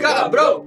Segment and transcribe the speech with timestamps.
[0.00, 0.64] Cabrão!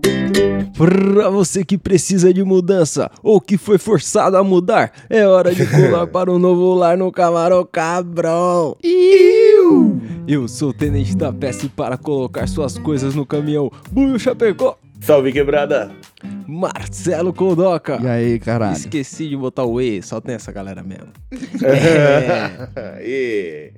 [0.77, 5.65] Pra você que precisa de mudança ou que foi forçado a mudar, é hora de
[5.65, 8.77] pular para um novo lar no Camarão Cabrão.
[10.27, 13.71] Eu sou o Tenente da Peça para colocar suas coisas no caminhão.
[13.91, 15.91] Buio Chapecó, Salve quebrada!
[16.47, 17.99] Marcelo Kodoka.
[18.01, 18.73] E aí, caralho?
[18.75, 21.07] Esqueci de botar o E, só tem essa galera mesmo.
[21.63, 23.01] É.
[23.01, 23.71] E...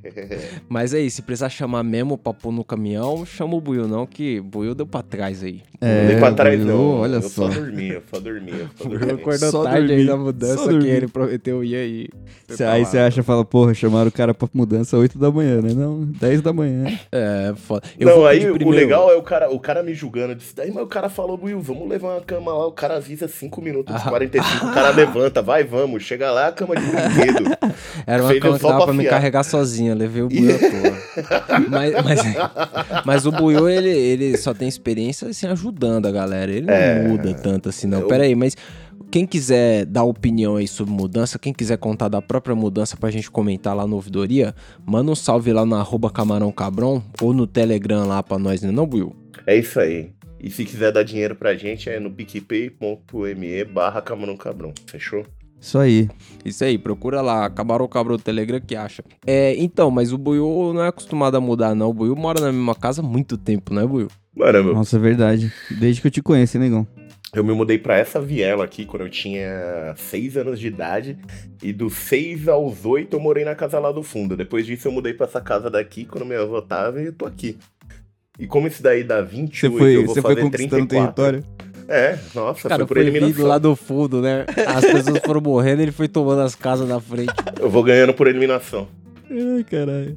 [0.68, 4.40] Mas aí, se precisar chamar mesmo pra pôr no caminhão, chama o Buiu não, que
[4.42, 5.62] Buiu deu pra trás aí.
[5.82, 7.00] É, Não dei pra trás, Buiu, não.
[7.00, 7.48] olha eu só.
[7.48, 7.94] eu só dormia.
[7.94, 9.16] eu Só Buiu dormia.
[9.16, 10.90] acordou Só tarde aí dormir, na mudança que dormir.
[10.90, 12.08] ele prometeu ir aí.
[12.50, 15.74] Cê- aí você acha, fala, porra, chamaram o cara pra mudança 8 da manhã, né?
[15.74, 16.86] Não, 10 da manhã.
[17.12, 17.88] É, foda.
[18.00, 20.34] Eu não, vou aí o primeiro- legal é o cara, o cara me julgando.
[20.34, 22.68] Eu disse, daí, mas o cara falou, Will, vamos levar uma cama lá.
[22.68, 24.10] O cara avisa 5 minutos, Ah.
[24.10, 24.66] 45.
[24.68, 26.04] O cara levanta, vai, vamos.
[26.04, 27.58] Chega lá, a cama de brinquedo.
[28.08, 31.60] Era uma cama que dava pra pra me carregar sozinha, levei o Buiu à toa.
[31.70, 32.20] mas, mas,
[33.06, 36.52] mas o Buiu, ele, ele só tem experiência assim, ajudando a galera.
[36.52, 37.08] Ele não É.
[37.08, 38.00] muda tanto assim, não.
[38.02, 38.56] Eu- Pera aí, mas
[39.12, 43.30] quem quiser dar opinião aí sobre mudança, quem quiser contar da própria mudança pra gente
[43.30, 44.54] comentar lá no Ouvidoria,
[44.86, 48.72] manda um salve lá no arroba Camarão Cabron ou no Telegram lá pra nós, né
[48.72, 49.16] não, Buiu?
[49.48, 50.12] É isso aí.
[50.40, 54.74] E se quiser dar dinheiro pra gente, é no picpay.me barra camarão cabrão.
[54.88, 55.26] Fechou?
[55.60, 56.10] Isso aí.
[56.46, 59.04] Isso aí, procura lá, Camarão Cabron no Telegram que acha.
[59.28, 61.90] É, então, mas o Buiu não é acostumado a mudar, não.
[61.90, 64.08] O Buiu mora na mesma casa há muito tempo, né, Buiu?
[64.34, 65.52] Mano, meu, Nossa, é verdade.
[65.80, 66.88] Desde que eu te conheço, hein, negão?
[67.34, 71.18] eu me mudei pra essa viela aqui quando eu tinha 6 anos de idade.
[71.62, 74.36] E dos 6 aos 8 eu morei na casa lá do fundo.
[74.36, 77.26] Depois disso eu mudei pra essa casa daqui quando minha avó tava e eu tô
[77.26, 77.58] aqui.
[78.40, 81.14] E como isso daí dá 28, Você foi, eu vou você foi fazer conquistando 34.
[81.14, 81.44] território?
[81.88, 83.48] É, nossa, Cara, foi por foi eliminação.
[83.48, 84.46] lá do fundo, né?
[84.68, 87.34] As pessoas foram morrendo ele foi tomando as casas na frente.
[87.60, 88.88] Eu vou ganhando por eliminação.
[89.30, 90.16] Ai, caralho.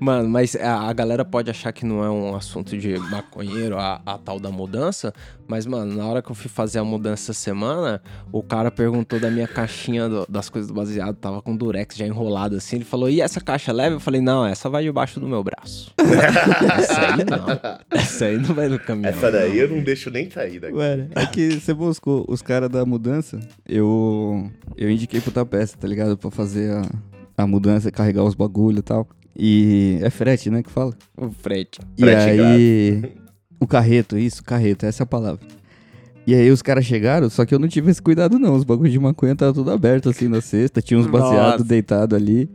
[0.00, 4.00] Mano, mas a, a galera pode achar que não é um assunto de maconheiro, a,
[4.06, 5.12] a tal da mudança.
[5.46, 9.18] Mas, mano, na hora que eu fui fazer a mudança essa semana, o cara perguntou
[9.18, 12.76] da minha caixinha do- das coisas do baseado, tava com durex já enrolado assim.
[12.76, 13.96] Ele falou, e essa caixa leve?
[13.96, 15.90] Eu falei, não, essa vai debaixo do meu braço.
[16.78, 17.78] essa aí não.
[17.90, 19.08] Essa aí não vai no caminhão.
[19.10, 20.74] Essa daí eu não deixo nem sair daqui.
[20.74, 25.88] Ué, é que você buscou os caras da mudança, eu eu indiquei pro Tapeça, tá
[25.88, 26.16] ligado?
[26.16, 29.08] Pra fazer a, a mudança, carregar os bagulho e tal.
[29.38, 30.92] E é frete, né, que fala?
[31.16, 31.78] O frete.
[31.96, 33.12] E Frete aí,
[33.60, 35.46] o carreto, isso, carreto, essa é a palavra.
[36.26, 38.92] E aí os caras chegaram, só que eu não tive esse cuidado não, os bagulhos
[38.92, 41.64] de maconha tava tudo aberto assim na cesta, tinha uns baseados Nossa.
[41.64, 42.50] deitados ali.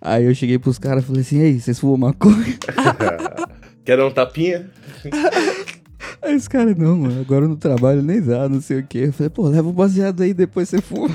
[0.00, 2.58] Aí eu cheguei pros caras e falei assim, ei, vocês fumam maconha?
[3.84, 4.70] Quer dar um tapinha?
[6.20, 9.04] Aí os caras, não, mano, agora eu não trabalho nem dá, não sei o quê.
[9.06, 11.14] Eu falei, pô, leva o baseado aí, depois você fuma.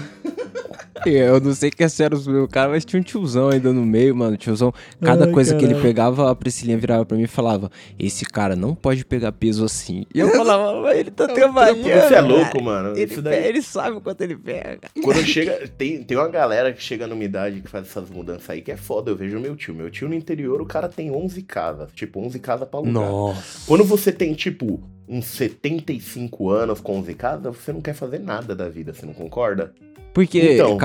[1.06, 3.86] Eu não sei que é sério os meus caras, mas tinha um tiozão ainda no
[3.86, 4.38] meio, mano.
[4.38, 8.26] Tiozão, cada Ai, coisa que ele pegava, a Priscilinha virava pra mim e falava: Esse
[8.26, 10.06] cara não pode pegar peso assim.
[10.14, 11.84] E eu falava, mas ele tá trabalhando.
[11.84, 12.64] Você é louco, cara.
[12.64, 12.98] mano.
[12.98, 13.48] Ele, Isso daí.
[13.48, 14.90] ele sabe o quanto ele pega.
[15.04, 15.68] Quando chega.
[15.78, 18.78] Tem, tem uma galera que chega numa idade que faz essas mudanças aí que é
[18.78, 19.12] foda.
[19.12, 19.74] Eu vejo meu tio.
[19.74, 21.90] Meu tio no interior, o cara tem 11 casas.
[21.94, 22.94] Tipo, 11 casas pra alugar.
[22.94, 23.66] Nossa.
[23.66, 28.56] Quando você tem, tipo, uns 75 anos com 11 casas, você não quer fazer nada
[28.56, 29.74] da vida, você não concorda?
[30.14, 30.78] Porque Então,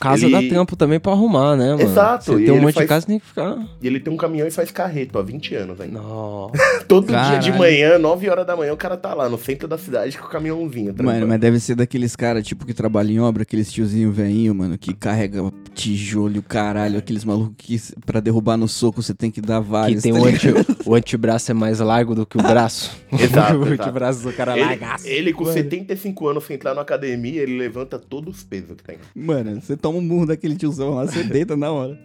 [0.00, 1.82] casa ele- dá tempo também pra arrumar, né, mano?
[1.82, 3.58] Exato, Você e tem um ele monte faz- de casa, tem que ficar.
[3.82, 6.00] E ele tem um caminhão e faz carreto há 20 anos ainda.
[6.00, 6.52] Nossa.
[6.88, 7.40] Todo dia Caralho.
[7.42, 10.26] de manhã, 9 horas da manhã, o cara tá lá no centro da cidade com
[10.26, 10.86] o caminhãozinho.
[10.86, 11.26] Mano, trampando.
[11.28, 14.92] mas deve ser daqueles caras, tipo, que trabalham em obra, aqueles tiozinho veinho, mano, que
[14.94, 15.40] carrega
[15.74, 20.02] tijolo, caralho, aqueles malucos que pra derrubar no soco você tem que dar Que vários.
[20.02, 20.48] tem tá o, anti,
[20.86, 22.90] o antebraço é mais largo do que o braço.
[23.12, 25.06] Exato, o antebraço do cara é Ele, largaço.
[25.06, 25.54] ele com Mano.
[25.54, 28.96] 75 anos, sem entrar na academia, ele levanta todos os pesos que tem.
[29.14, 31.98] Mano, você toma um murro daquele tiozão lá, você deita na hora.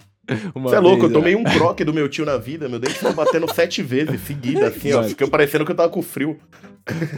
[0.56, 2.79] Uma Você é louco, vez, eu tomei um croque do meu tio na vida, meu
[2.79, 5.03] dente foi batendo sete vezes seguida, assim, ó.
[5.03, 6.40] Ficou parecendo que eu tava com frio.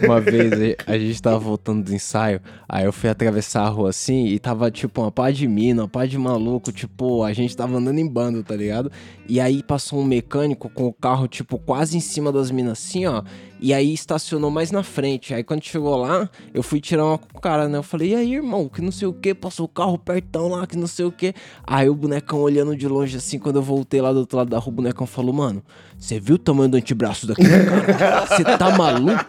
[0.02, 0.54] Uma vez
[0.86, 2.40] a- gente tava voltando do ensaio,
[2.70, 5.88] aí eu fui atravessar a rua assim e tava tipo uma pá de mina, uma
[5.88, 8.92] pá de maluco, tipo, a gente tava andando em bando, tá ligado?
[9.28, 13.06] E aí passou um mecânico com o carro, tipo, quase em cima das minas assim,
[13.06, 13.22] ó.
[13.60, 15.34] E aí estacionou mais na frente.
[15.34, 17.78] Aí quando chegou lá, eu fui tirar uma com o cara, né?
[17.78, 20.66] Eu falei, e aí, irmão, que não sei o que, passou o carro pertão lá,
[20.68, 21.34] que não sei o que.
[21.66, 24.60] Aí o bonecão olhando de longe assim, quando eu voltei lá do outro lado da
[24.60, 25.64] rua, o bonecão falou, mano,
[25.98, 28.26] Você viu o tamanho do antebraço daquele cara?
[28.28, 29.26] Você tá maluco?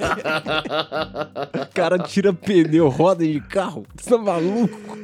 [1.62, 3.86] O cara tira pneu, roda de carro.
[3.96, 4.98] Você tá maluco?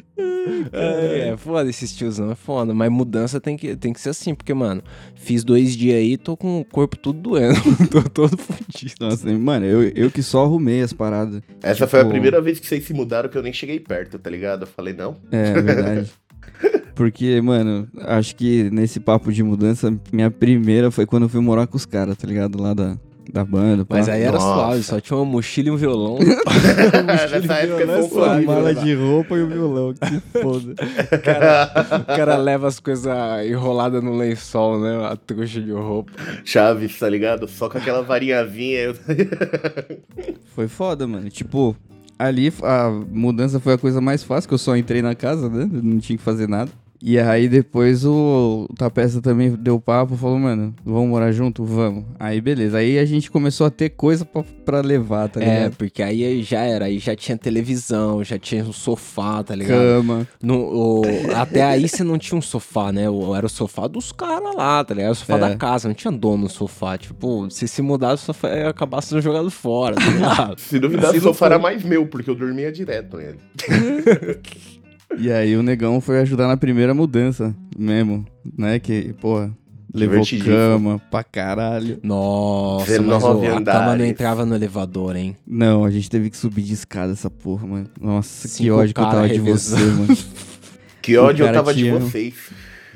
[0.73, 2.75] É, é foda esses tiozão, é foda.
[2.75, 4.83] Mas mudança tem que, tem que ser assim, porque, mano,
[5.15, 7.59] fiz dois dias aí tô com o corpo tudo doendo.
[7.91, 8.95] tô todo fudido.
[9.01, 11.43] Nossa, mano, eu, eu que só arrumei as paradas.
[11.63, 14.29] Essa foi a primeira vez que vocês se mudaram que eu nem cheguei perto, tá
[14.29, 14.63] ligado?
[14.63, 15.17] Eu falei, não.
[15.33, 16.11] É, é verdade.
[16.95, 21.67] Porque, mano, acho que nesse papo de mudança, minha primeira foi quando eu fui morar
[21.67, 22.61] com os caras, tá ligado?
[22.63, 22.97] Lá da,
[23.33, 23.85] da banda.
[23.85, 23.97] pá.
[23.97, 24.47] Mas aí era Nossa.
[24.47, 26.19] suave, só tinha uma mochila e um violão.
[27.05, 28.47] Nessa época violão é foi Uma suave, suave.
[28.47, 28.83] mala né?
[28.83, 30.75] de roupa e o violão, que foda.
[31.13, 33.07] O cara, o cara leva as coisas
[33.45, 35.07] enroladas no lençol, né?
[35.07, 36.13] A trouxa de roupa.
[36.45, 37.49] Chaves, tá ligado?
[37.49, 38.79] Só com aquela varinhazinha.
[38.79, 38.95] Eu...
[40.55, 41.29] Foi foda, mano.
[41.29, 41.77] Tipo,
[42.17, 45.69] ali a mudança foi a coisa mais fácil, que eu só entrei na casa, né?
[45.73, 46.71] Não tinha que fazer nada.
[47.07, 51.63] E aí depois o, o Tapeça também deu papo, falou, mano, vamos morar junto?
[51.63, 52.07] Vamos.
[52.19, 52.79] Aí beleza.
[52.79, 55.77] Aí a gente começou a ter coisa pra, pra levar, tá É, ligado?
[55.77, 59.79] porque aí já era, aí já tinha televisão, já tinha um sofá, tá ligado?
[59.79, 60.27] Cama.
[60.43, 60.57] No,
[61.03, 61.03] o-
[61.37, 63.11] até aí você não tinha um sofá, né?
[63.11, 65.05] O- Era o sofá dos caras lá, tá ligado?
[65.09, 65.41] Era o sofá É.
[65.41, 66.97] da casa, não tinha dono no sofá.
[66.97, 70.57] Tipo, se se mudasse, o sofá ia acabar sendo jogado fora, tá ligado?
[70.65, 73.39] Se duvidar, Se o sofá era for- mais meu, porque eu dormia direto nele.
[75.19, 78.25] E aí o negão foi ajudar na primeira mudança mesmo,
[78.57, 78.79] né?
[78.79, 79.51] Que, porra,
[79.93, 81.99] levou cama pra caralho.
[82.03, 85.37] Nossa, mas a cama não entrava no elevador, hein?
[85.47, 87.87] Não, a gente teve que subir de escada essa porra, mano.
[88.01, 89.85] Nossa, que Cinco ódio que eu tava de revezando.
[89.85, 90.19] você, mano.
[91.01, 92.35] Que ódio eu tava de vocês.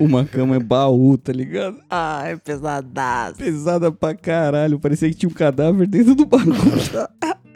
[0.00, 1.76] Uma cama é baú, tá ligado?
[1.90, 3.34] Ai, pesadaço.
[3.36, 4.78] Pesada pra caralho.
[4.78, 6.56] Parecia que tinha um cadáver dentro do bagulho.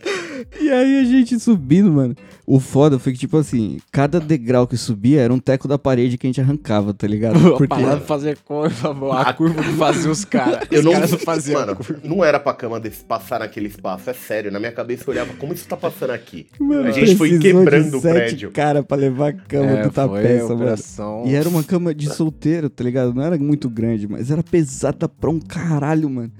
[0.61, 2.15] e aí a gente subindo, mano.
[2.47, 6.19] O foda foi que, tipo assim, cada degrau que subia era um teco da parede
[6.19, 7.37] que a gente arrancava, tá ligado?
[7.47, 10.67] A Porque palavra fazer curva, a curva que fazia os caras.
[10.71, 12.01] Eu os não, faziam mano, curva.
[12.05, 14.51] não era pra cama desse passar naquele espaço, é sério.
[14.51, 16.47] Na minha cabeça eu olhava como isso tá passando aqui.
[16.61, 18.51] Mano, a gente foi quebrando de o prédio.
[18.51, 20.55] cara pra levar a cama É, do tapeça, mano.
[20.57, 21.23] operação.
[21.27, 23.15] E era uma cama de solteiro, tá ligado?
[23.15, 26.33] Não era muito grande, mas era pesada pra um caralho, mano.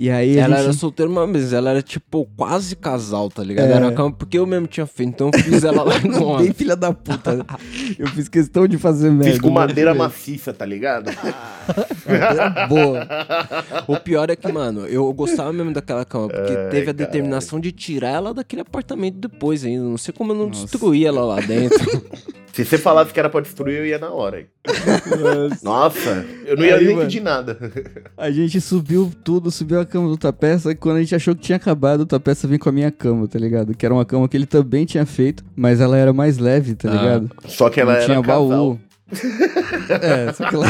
[0.00, 0.64] E aí Ela gente...
[0.66, 3.66] era solteira, mas ela era tipo quase casal, tá ligado?
[3.68, 3.72] É.
[3.72, 6.20] Era uma cama porque eu mesmo tinha feito, então eu fiz ela lá em Bem
[6.20, 6.56] Londres.
[6.56, 7.44] filha da puta.
[7.98, 9.32] Eu fiz questão de fazer merda.
[9.32, 11.10] Fiz com madeira maciça, tá ligado?
[12.06, 13.06] Madeira boa.
[13.88, 16.94] O pior é que, mano, eu gostava mesmo daquela cama, porque Ai, teve a caralho.
[16.94, 19.82] determinação de tirar ela daquele apartamento depois ainda.
[19.82, 20.62] Não sei como eu não Nossa.
[20.62, 21.78] destruí ela lá dentro.
[22.52, 24.40] Se você falasse que era pra destruir, eu ia na hora.
[24.40, 24.46] hein?
[25.62, 27.06] Nossa, eu não ia Aí, nem mano.
[27.06, 27.56] pedir nada.
[28.16, 31.40] A gente subiu tudo, subiu a cama do Tapeça, e quando a gente achou que
[31.42, 33.74] tinha acabado, o Tapeça veio com a minha cama, tá ligado?
[33.74, 36.88] Que era uma cama que ele também tinha feito, mas ela era mais leve, tá
[36.90, 36.94] Ah.
[36.94, 37.30] ligado?
[37.46, 38.48] Só que ela Não era tinha casal.
[38.48, 38.78] baú.
[40.02, 40.66] é, só que ela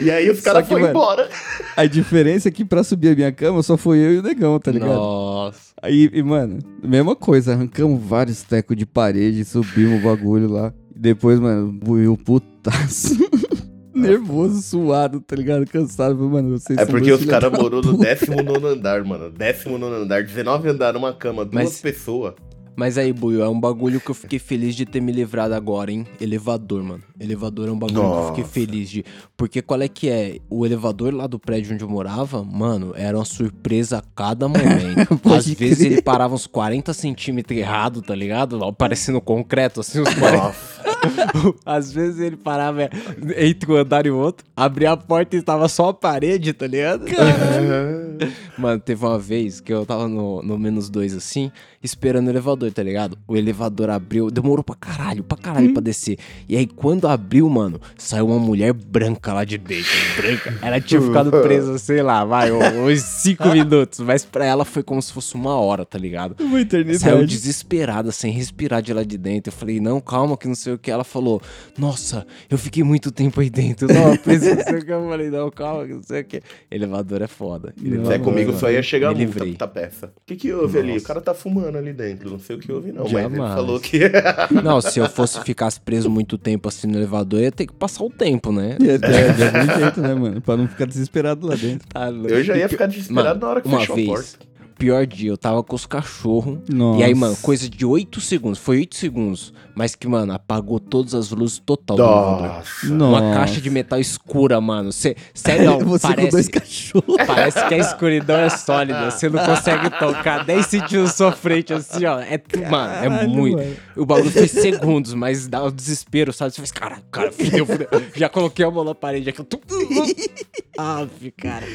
[0.00, 1.28] E aí os Só caras foram embora.
[1.76, 4.58] A diferença é que pra subir a minha cama só foi eu e o negão,
[4.58, 4.94] tá ligado?
[4.94, 5.72] Nossa.
[5.82, 10.72] Aí, e, mano, mesma coisa, arrancamos vários tecos de parede, subimos o bagulho lá.
[10.94, 13.16] E depois, mano, buiu putaço.
[13.98, 15.64] Nervoso, suado, tá ligado?
[15.66, 16.16] Cansado.
[16.28, 18.14] Mano, vocês É porque os caras morou no puta.
[18.14, 19.30] 19 andar, mano.
[19.30, 22.34] 19 andar, 19 andar numa cama, duas Mas- pessoas.
[22.80, 25.90] Mas aí, Buio, é um bagulho que eu fiquei feliz de ter me livrado agora,
[25.90, 26.06] hein?
[26.20, 27.02] Elevador, mano.
[27.18, 28.54] Elevador é um bagulho que eu fiquei Nossa.
[28.54, 29.04] feliz de.
[29.36, 30.38] Porque qual é que é?
[30.48, 35.18] O elevador lá do prédio onde eu morava, mano, era uma surpresa a cada momento.
[35.34, 35.92] Às vezes crer.
[35.94, 38.60] ele parava uns 40 centímetros errado, tá ligado?
[38.74, 40.36] Parecendo concreto, assim, uns 40.
[40.44, 40.78] Nossa.
[41.64, 42.88] Às vezes ele parava
[43.36, 46.66] entre um andar e o outro, abria a porta e tava só a parede, tá
[46.66, 47.04] ligado?
[48.56, 51.50] Mano, teve uma vez que eu tava no, no menos dois assim,
[51.82, 53.18] esperando o elevador, tá ligado?
[53.26, 56.18] O elevador abriu, demorou pra caralho, pra caralho pra descer.
[56.48, 60.58] E aí quando abriu, mano, saiu uma mulher branca lá de dentro, branca.
[60.62, 65.00] Ela tinha ficado presa, sei lá, vai, uns cinco minutos, mas pra ela foi como
[65.00, 66.36] se fosse uma hora, tá ligado?
[66.42, 66.98] Uma eternidade.
[66.98, 69.52] Saiu desesperada, sem respirar de lá de dentro.
[69.52, 70.90] Eu falei, não, calma, que não sei o que.
[70.90, 71.40] Ela falou,
[71.76, 73.88] nossa, eu fiquei muito tempo aí dentro.
[73.92, 74.92] Não, não sei o que.
[74.92, 76.42] Eu falei, não, calma, que não sei o que.
[76.70, 77.74] Elevador é foda.
[77.82, 79.52] Elevador É, comigo só ia chegar Me multa livrei.
[79.52, 80.06] puta peça.
[80.06, 80.90] O que que houve ali?
[80.90, 81.06] O Nossa.
[81.06, 82.30] cara tá fumando ali dentro.
[82.30, 83.04] Não sei o que houve, não.
[83.04, 83.54] Mas ele Jamais.
[83.54, 84.00] falou que.
[84.62, 88.04] Não, se eu fosse ficasse preso muito tempo assim no elevador, ia ter que passar
[88.04, 88.76] o tempo, né?
[88.80, 88.98] É, é,
[89.32, 90.40] de algum jeito, né, mano?
[90.40, 91.86] Pra não ficar desesperado lá dentro.
[91.88, 92.08] Tá.
[92.08, 94.38] Eu já ia ficar desesperado Mano, na hora que uma fechou vez, a porta.
[94.78, 95.30] Pior dia.
[95.30, 96.58] Eu tava com os cachorros.
[96.98, 98.58] E aí, mano, coisa de 8 segundos.
[98.58, 99.52] Foi 8 segundos.
[99.74, 102.42] Mas que, mano, apagou todas as luzes total do elevador.
[102.48, 102.86] Nossa.
[102.86, 103.38] Uma Nossa.
[103.38, 104.90] caixa de metal escura, mano.
[104.92, 107.16] Cê, sério, Você com dois parece, cachorros.
[107.26, 109.10] parece que a escuridão é sólida.
[109.10, 112.18] Você não consegue tocar 10 centímetros sua frente, assim, ó.
[112.20, 113.56] É, mano, é Caralho, muito.
[113.58, 113.76] mano.
[113.96, 116.52] O bagulho foi segundos, mas dá o desespero, sabe?
[116.54, 117.88] Você faz, cara, cara, fudeu, fudeu.
[118.16, 119.40] Já coloquei a mão na parede aqui.
[119.40, 119.60] eu tô-
[120.76, 121.66] Ave, cara.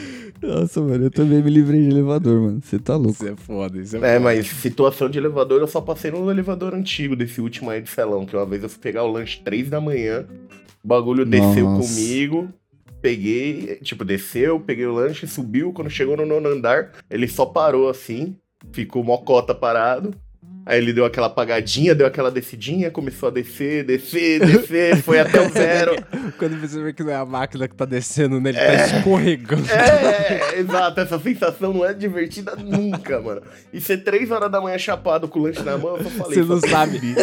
[0.42, 2.62] Nossa, mano, eu também me livrei de elevador, mano.
[2.64, 3.12] Você tá louco.
[3.24, 4.20] Isso é foda, isso é, É, foda.
[4.20, 8.26] mas situação de elevador, eu só passei no elevador antigo desse último aí de Celão,
[8.26, 10.26] que uma vez eu fui pegar o lanche 3 da manhã,
[10.84, 11.88] o bagulho desceu Nossa.
[11.94, 12.50] comigo,
[13.02, 17.90] peguei, tipo, desceu, peguei o lanche, subiu, quando chegou no nono andar, ele só parou
[17.90, 18.36] assim,
[18.72, 20.14] ficou mocota parado,
[20.65, 25.41] aí ele deu aquela apagadinha, deu aquela descidinha, começou a descer, descer, descer, foi até
[25.46, 25.96] o zero.
[26.38, 29.63] Quando você vê que não é a máquina que tá descendo nele, tá escorregando.
[29.72, 33.41] É, exato, essa sensação não é divertida nunca, mano.
[33.72, 36.34] E ser três horas da manhã chapado com o lanche na mão, eu só falei.
[36.38, 36.96] Você não só tem que sabe.
[36.98, 37.15] subir.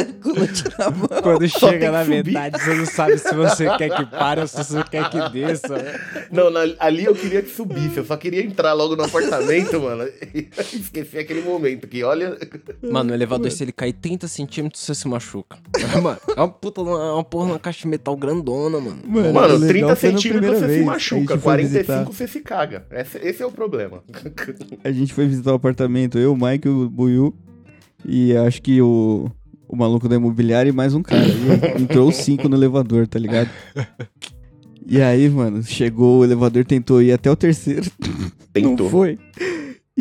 [1.23, 2.25] Quando Só tem chega na subir.
[2.27, 5.77] metade, você não sabe se você quer que pare ou se você quer que desça.
[5.77, 6.01] né?
[6.31, 10.09] Não, na- ali eu queria que subisse, eu só queria entrar logo no apartamento, mano.
[10.35, 12.37] E esqueci aquele momento que, olha.
[12.83, 15.59] Mano, o elevador, se ele cair 30 centímetros, você se machuca.
[16.03, 18.99] Mano, é uma puta, uma, uma porra, uma caixa de metal grandona, mano.
[19.07, 20.79] Mano, Mano, o legal 30 foi na centímetros você vez.
[20.81, 22.87] se machuca, gente foi 45 visitar- você se caga.
[22.91, 24.03] Esse, esse é o problema.
[24.85, 27.35] A gente foi visitar o apartamento, eu, o Mike, o Buiu
[28.05, 29.31] e acho que o,
[29.69, 31.23] o maluco da imobiliária e mais um cara.
[31.27, 33.51] E entrou os cinco no elevador, tá ligado?
[34.87, 37.91] E aí, mano, chegou, o elevador tentou ir até o terceiro.
[38.53, 38.87] Tentou.
[38.87, 39.19] Não foi.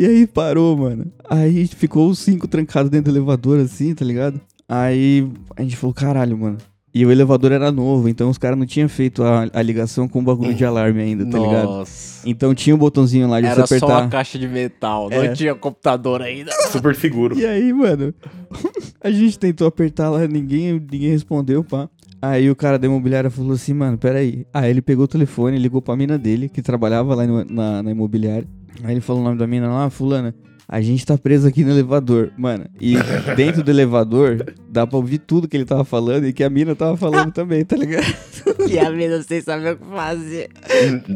[0.00, 1.06] E aí parou, mano.
[1.28, 4.40] Aí ficou os cinco trancados dentro do elevador, assim, tá ligado?
[4.66, 6.56] Aí a gente falou, caralho, mano.
[6.92, 10.18] E o elevador era novo, então os caras não tinham feito a, a ligação com
[10.18, 11.64] o bagulho de alarme ainda, tá ligado?
[11.66, 12.28] Nossa.
[12.28, 14.02] Então tinha um botãozinho lá de Era você só apertar.
[14.04, 15.28] uma caixa de metal, É.
[15.28, 16.50] não tinha computador ainda.
[16.72, 17.38] Super seguro.
[17.38, 18.12] E aí, mano,
[19.00, 21.88] a gente tentou apertar lá, ninguém, ninguém respondeu, pá.
[22.22, 24.44] Aí o cara da imobiliária falou assim, mano, peraí.
[24.52, 27.90] Aí ele pegou o telefone, ligou pra mina dele, que trabalhava lá no- na, na
[27.92, 28.46] imobiliária.
[28.82, 30.34] Aí ele falou o nome da mina lá, fulana.
[30.72, 32.64] A gente tá preso aqui no elevador, mano.
[32.80, 32.94] E
[33.36, 36.76] dentro do elevador, dá pra ouvir tudo que ele tava falando e que a mina
[36.76, 38.06] tava falando também, tá ligado?
[38.70, 40.48] E a mina sem saber o que fazer.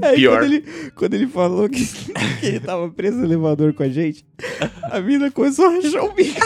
[0.03, 0.41] Aí Pior.
[0.41, 1.85] quando ele, quando ele falou que,
[2.41, 4.25] que ele tava preso no elevador com a gente,
[4.83, 6.41] a mina começou a rachar o bico.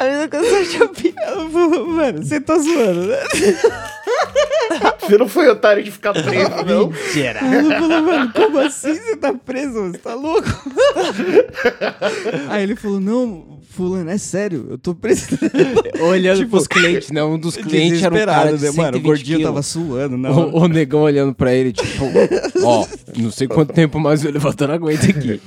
[0.00, 1.12] A mina começou a chupar.
[1.22, 3.18] Ela falou, mano, você tá zoando, né?
[5.10, 6.86] Você não foi otário de ficar preso, não?
[6.88, 7.40] Mentira.
[7.40, 9.90] Ela falou, mano, como assim você tá preso?
[9.90, 10.46] Você tá louco?
[12.48, 15.36] Aí ele falou, não, fulano, é sério, eu tô preso.
[16.00, 17.24] Olhando Tipo, pros clientes, né?
[17.24, 18.98] Um dos clientes era um cara de né, mano?
[18.98, 19.44] O 120 gordinho quilos.
[19.52, 20.32] tava suando, hora.
[20.32, 22.04] O, o negão olhando pra ele, tipo,
[22.62, 22.86] ó,
[23.16, 25.40] não sei quanto tempo mais o elevador aguenta aqui.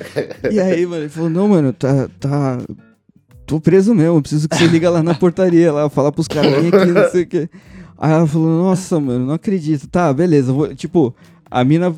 [0.52, 2.58] E aí, mano, ele falou, não, mano, tá, tá...
[3.46, 6.68] Tô preso mesmo, preciso que você liga lá na portaria, lá, falar pros caras vem
[6.68, 7.50] aqui, não sei o quê.
[7.98, 9.88] Aí ela falou, nossa, mano, não acredito.
[9.88, 10.74] Tá, beleza, vou...
[10.76, 11.16] tipo,
[11.50, 11.96] a mina,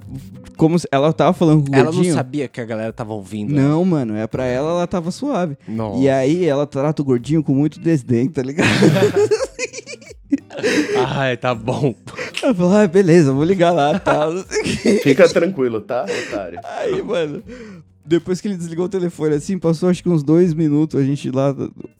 [0.57, 0.87] como se...
[0.91, 2.13] ela tava falando com o Ela não gordinho.
[2.13, 3.53] sabia que a galera tava ouvindo.
[3.53, 5.57] Não, mano, é pra ela, ela tava suave.
[5.67, 6.01] Nossa.
[6.01, 8.67] E aí ela trata o gordinho com muito desdém, tá ligado?
[11.15, 11.93] Ai, tá bom.
[12.41, 14.29] Ela falou, ah, beleza, vou ligar lá, tá?
[14.29, 14.43] não.
[15.03, 16.59] Fica tranquilo, tá, otário?
[16.63, 17.43] Aí, mano,
[18.05, 21.31] depois que ele desligou o telefone, assim, passou acho que uns dois minutos, a gente
[21.31, 21.55] lá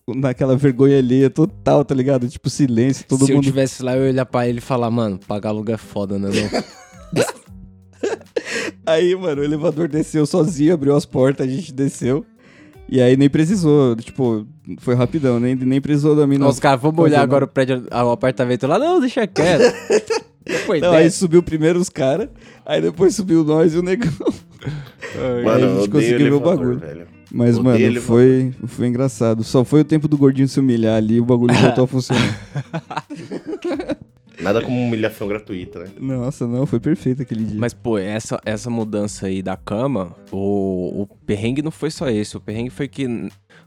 [0.08, 2.28] naquela vergonha alheia total, tá ligado?
[2.28, 3.46] Tipo, silêncio, todo Se eu mundo...
[3.46, 6.30] tivesse lá, eu ia olhar pra ele e falar, mano, pagar aluguel é foda, né?
[6.30, 7.24] Não?
[8.86, 12.24] Aí, mano, o elevador desceu sozinho, abriu as portas, a gente desceu.
[12.88, 14.46] E aí nem precisou, tipo,
[14.78, 16.48] foi rapidão, nem, nem precisou da mina.
[16.48, 18.78] Os caras, vamos olhar agora o prédio, o apartamento lá.
[18.78, 19.74] Não, deixa quieto.
[20.46, 22.30] Depois Não, aí subiu primeiro os caras,
[22.66, 24.12] aí depois subiu nós e o negão.
[25.44, 26.80] Mano, aí a gente conseguiu ver o bagulho.
[26.80, 27.08] velho.
[27.32, 29.44] Mas, Odeio mano, foi, foi engraçado.
[29.44, 32.40] Só foi o tempo do gordinho se humilhar ali e o bagulho voltou a funcionar.
[34.42, 35.90] Nada como humilhação gratuita, né?
[36.00, 37.60] Nossa, não, foi perfeito aquele dia.
[37.60, 42.36] Mas, pô, essa, essa mudança aí da cama, o, o perrengue não foi só esse.
[42.38, 43.08] O perrengue foi que,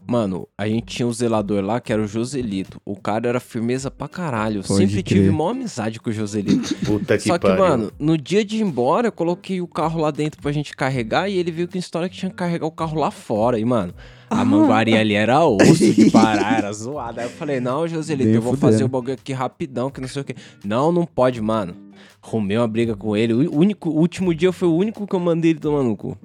[0.05, 2.79] mano, a gente tinha um zelador lá que era o Joselito.
[2.85, 4.59] O cara era firmeza pra caralho.
[4.59, 5.17] Eu Pode sempre crer.
[5.19, 6.73] tive maior amizade com o Joselito.
[6.85, 7.63] Puta que Só que, pariu.
[7.63, 11.29] mano, no dia de ir embora, eu coloquei o carro lá dentro pra gente carregar
[11.29, 13.57] e ele viu que a história que tinha que carregar o carro lá fora.
[13.59, 13.93] E, mano,
[14.29, 17.21] a manguaria ali era osso de parar, era zoada.
[17.21, 18.71] Aí eu falei, não, Joselito, Nem eu vou fudendo.
[18.71, 20.35] fazer o bagulho aqui rapidão, que não sei o quê.
[20.63, 21.75] Não, não pode, mano.
[22.21, 23.33] Arrumei uma briga com ele.
[23.33, 26.17] O único, o último dia foi o único que eu mandei ele tomar no cu.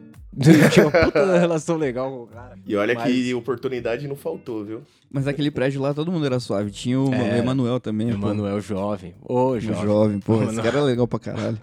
[0.72, 2.56] Tinha uma puta relação legal com o cara.
[2.66, 4.80] E olha Mas- que oportunidade não faltou, viu?
[5.08, 6.72] Mas aquele prédio lá todo mundo era suave.
[6.72, 7.38] Tinha o É.
[7.38, 8.08] Emanuel também.
[8.08, 8.14] pô.
[8.14, 9.14] Emanuel jovem.
[9.22, 9.82] Ô, O jovem.
[9.84, 10.34] jovem, pô.
[10.42, 10.64] Esse Emanuel.
[10.64, 11.58] cara é legal pra caralho.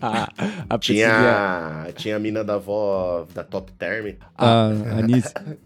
[0.00, 0.28] A,
[0.68, 4.14] a Tinha, tinha a mina da voz da Top Term.
[4.36, 4.70] A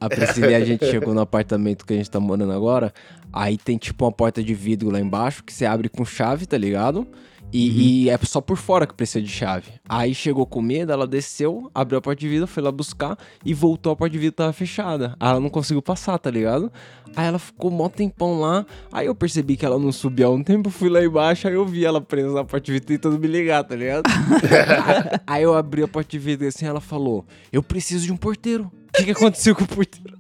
[0.01, 2.93] a Priscilia, a gente chegou no apartamento que a gente tá morando agora.
[3.33, 6.57] Aí tem tipo uma porta de vidro lá embaixo que você abre com chave, tá
[6.57, 7.07] ligado?
[7.53, 9.73] E, e é só por fora que precisa de chave.
[9.89, 13.55] Aí chegou com medo, ela desceu, abriu a porta de vidro, foi lá buscar e
[13.55, 15.17] voltou, a porta de vidro tava fechada.
[15.19, 16.71] Aí ela não conseguiu passar, tá ligado?
[17.17, 18.67] Aí ela ficou mó tempão lá.
[18.93, 21.65] Aí eu percebi que ela não subia há um tempo, fui lá embaixo, aí eu
[21.65, 24.05] vi ela presa na porta de vidro tentando me ligar, tá ligado?
[24.07, 28.13] aí, aí eu abri a porta de vidro e assim ela falou: Eu preciso de
[28.13, 28.71] um porteiro.
[28.89, 30.18] O que, que aconteceu com o porteiro?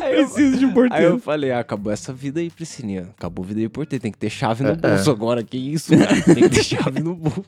[0.00, 1.04] Aí eu, Preciso de um aí porteiro.
[1.14, 3.08] eu falei, ah, acabou essa vida aí, Priscilinha.
[3.16, 4.02] Acabou a vida aí, porteiro.
[4.02, 5.42] Tem que ter chave no bolso agora.
[5.42, 6.22] Que isso, cara?
[6.22, 7.42] Tem que ter chave no bolso.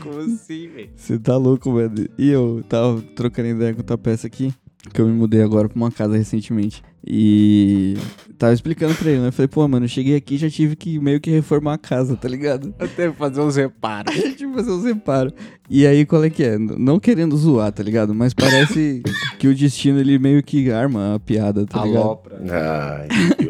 [0.00, 0.90] Como assim, velho?
[0.96, 2.08] Você tá louco, velho.
[2.18, 4.54] E eu tava trocando ideia com o Tapeça aqui,
[4.92, 6.82] que eu me mudei agora pra uma casa recentemente.
[7.06, 7.96] E
[8.38, 9.28] tava explicando pra ele, né?
[9.28, 11.78] Eu falei, pô, mano, eu cheguei aqui e já tive que meio que reformar a
[11.78, 12.74] casa, tá ligado?
[12.78, 14.14] Eu tenho que fazer uns reparos.
[14.34, 15.32] Tive que fazer uns reparos.
[15.68, 16.58] E aí, qual é que é?
[16.58, 18.14] Não querendo zoar, tá ligado?
[18.14, 19.02] Mas parece
[19.38, 22.02] que o destino, ele meio que arma a piada, tá ligado?
[22.02, 22.42] Alopra.
[22.50, 23.08] Ai.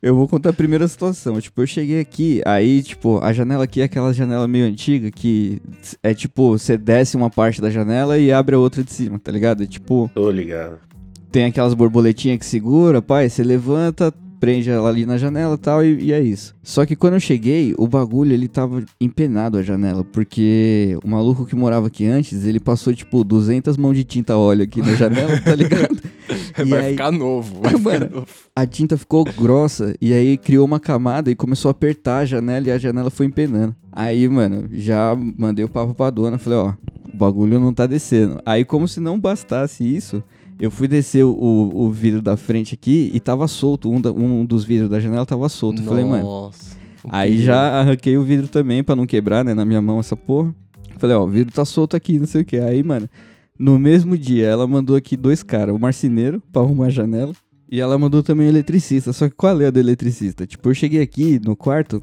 [0.00, 1.40] Eu vou contar a primeira situação.
[1.40, 5.60] Tipo, eu cheguei aqui, aí, tipo, a janela aqui é aquela janela meio antiga que
[6.02, 9.32] é tipo, você desce uma parte da janela e abre a outra de cima, tá
[9.32, 9.64] ligado?
[9.64, 10.78] É tipo, Tô ligado.
[11.32, 15.84] tem aquelas borboletinhas que segura, pai, você levanta, prende ela ali na janela e tal,
[15.84, 16.54] e, e é isso.
[16.62, 21.44] Só que quando eu cheguei, o bagulho ele tava empenado a janela, porque o maluco
[21.46, 25.38] que morava aqui antes, ele passou tipo 200 mãos de tinta óleo aqui na janela,
[25.40, 25.96] tá ligado?
[26.58, 27.60] E Vai aí- ficar novo.
[27.62, 28.26] Vai Mano, ficar novo.
[28.54, 32.66] a tinta ficou grossa e aí criou uma camada e começou a apertar a janela
[32.66, 33.74] e a janela foi empenando.
[33.92, 36.72] Aí, mano, já mandei o papo pra dona, falei, ó,
[37.14, 38.40] o bagulho não tá descendo.
[38.44, 40.22] Aí, como se não bastasse isso,
[40.60, 41.30] eu fui descer o,
[41.74, 45.24] o vidro da frente aqui e tava solto, um, da- um dos vidros da janela
[45.26, 45.80] tava solto.
[45.82, 46.76] Eu Falei, mano, Nossa.
[47.10, 49.54] Aí já arranquei o vidro também pra não quebrar, né?
[49.54, 50.54] Na minha mão essa porra.
[50.98, 52.58] Falei, ó, o vidro tá solto aqui, não sei o que.
[52.58, 53.08] Aí, mano,
[53.58, 57.32] no mesmo dia ela mandou aqui dois caras, o marceneiro pra arrumar a janela.
[57.70, 59.12] E ela mandou também o eletricista.
[59.12, 60.46] Só que qual é a do eletricista?
[60.46, 62.02] Tipo, eu cheguei aqui no quarto,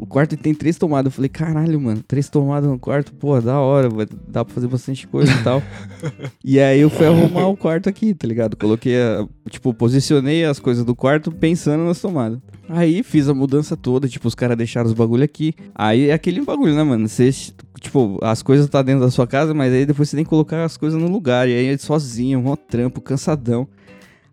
[0.00, 1.12] o quarto tem três tomadas.
[1.12, 4.66] Eu falei, caralho, mano, três tomadas no quarto, pô, da hora, vai, dá pra fazer
[4.66, 5.62] bastante coisa e tal.
[6.42, 8.56] e aí eu fui arrumar o quarto aqui, tá ligado?
[8.56, 12.38] Coloquei, a, tipo, posicionei as coisas do quarto pensando nas tomadas.
[12.66, 15.54] Aí fiz a mudança toda, tipo, os caras deixaram os bagulho aqui.
[15.74, 17.06] Aí é aquele bagulho, né, mano?
[17.06, 17.30] Você,
[17.78, 20.64] tipo, as coisas tá dentro da sua casa, mas aí depois você tem que colocar
[20.64, 21.46] as coisas no lugar.
[21.46, 23.68] E aí é sozinho, mó trampo, cansadão.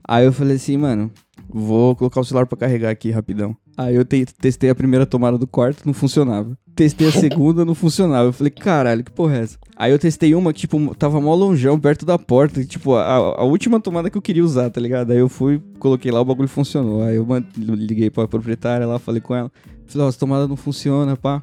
[0.07, 1.11] Aí eu falei assim, mano,
[1.49, 3.57] vou colocar o celular pra carregar aqui rapidão.
[3.77, 6.57] Aí eu te- testei a primeira tomada do quarto, não funcionava.
[6.75, 8.27] Testei a segunda, não funcionava.
[8.29, 9.57] Eu falei, caralho, que porra é essa?
[9.75, 12.63] Aí eu testei uma que, tipo, tava mó longeão, perto da porta.
[12.65, 15.11] Tipo, a, a última tomada que eu queria usar, tá ligado?
[15.11, 17.03] Aí eu fui, coloquei lá, o bagulho funcionou.
[17.03, 17.25] Aí eu
[17.57, 19.51] liguei pra proprietária lá, falei com ela.
[19.85, 21.41] Falei, ó, essa tomada não funciona, pá.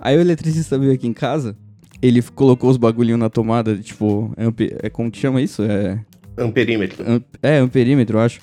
[0.00, 1.56] Aí o eletricista veio aqui em casa,
[2.00, 5.62] ele colocou os bagulhinhos na tomada, tipo, ampe- é como que chama isso?
[5.62, 5.98] É...
[6.36, 7.04] Amperímetro.
[7.10, 8.40] Am- É, amperímetro, eu acho.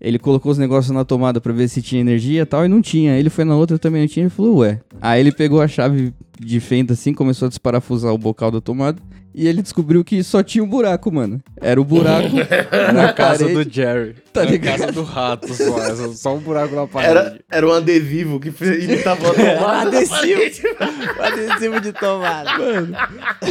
[0.00, 2.80] Ele colocou os negócios na tomada pra ver se tinha energia e tal, e não
[2.80, 3.18] tinha.
[3.18, 4.80] Ele foi na outra também não tinha e falou, ué.
[5.00, 9.00] Aí ele pegou a chave de fenda assim, começou a desparafusar o bocal da tomada.
[9.40, 11.40] E ele descobriu que só tinha um buraco, mano.
[11.60, 12.28] Era o buraco
[12.92, 13.64] Na casa parede.
[13.64, 14.16] do Jerry.
[14.32, 14.78] Tá Na ligado?
[14.80, 15.78] casa do rato só.
[15.80, 17.10] é só- Só um buraco na parede.
[17.12, 19.88] Era, era um adesivo que imitava a tomada.
[19.96, 20.40] adesivo.
[21.20, 22.58] adesivo de tomada.
[22.58, 22.96] Mano,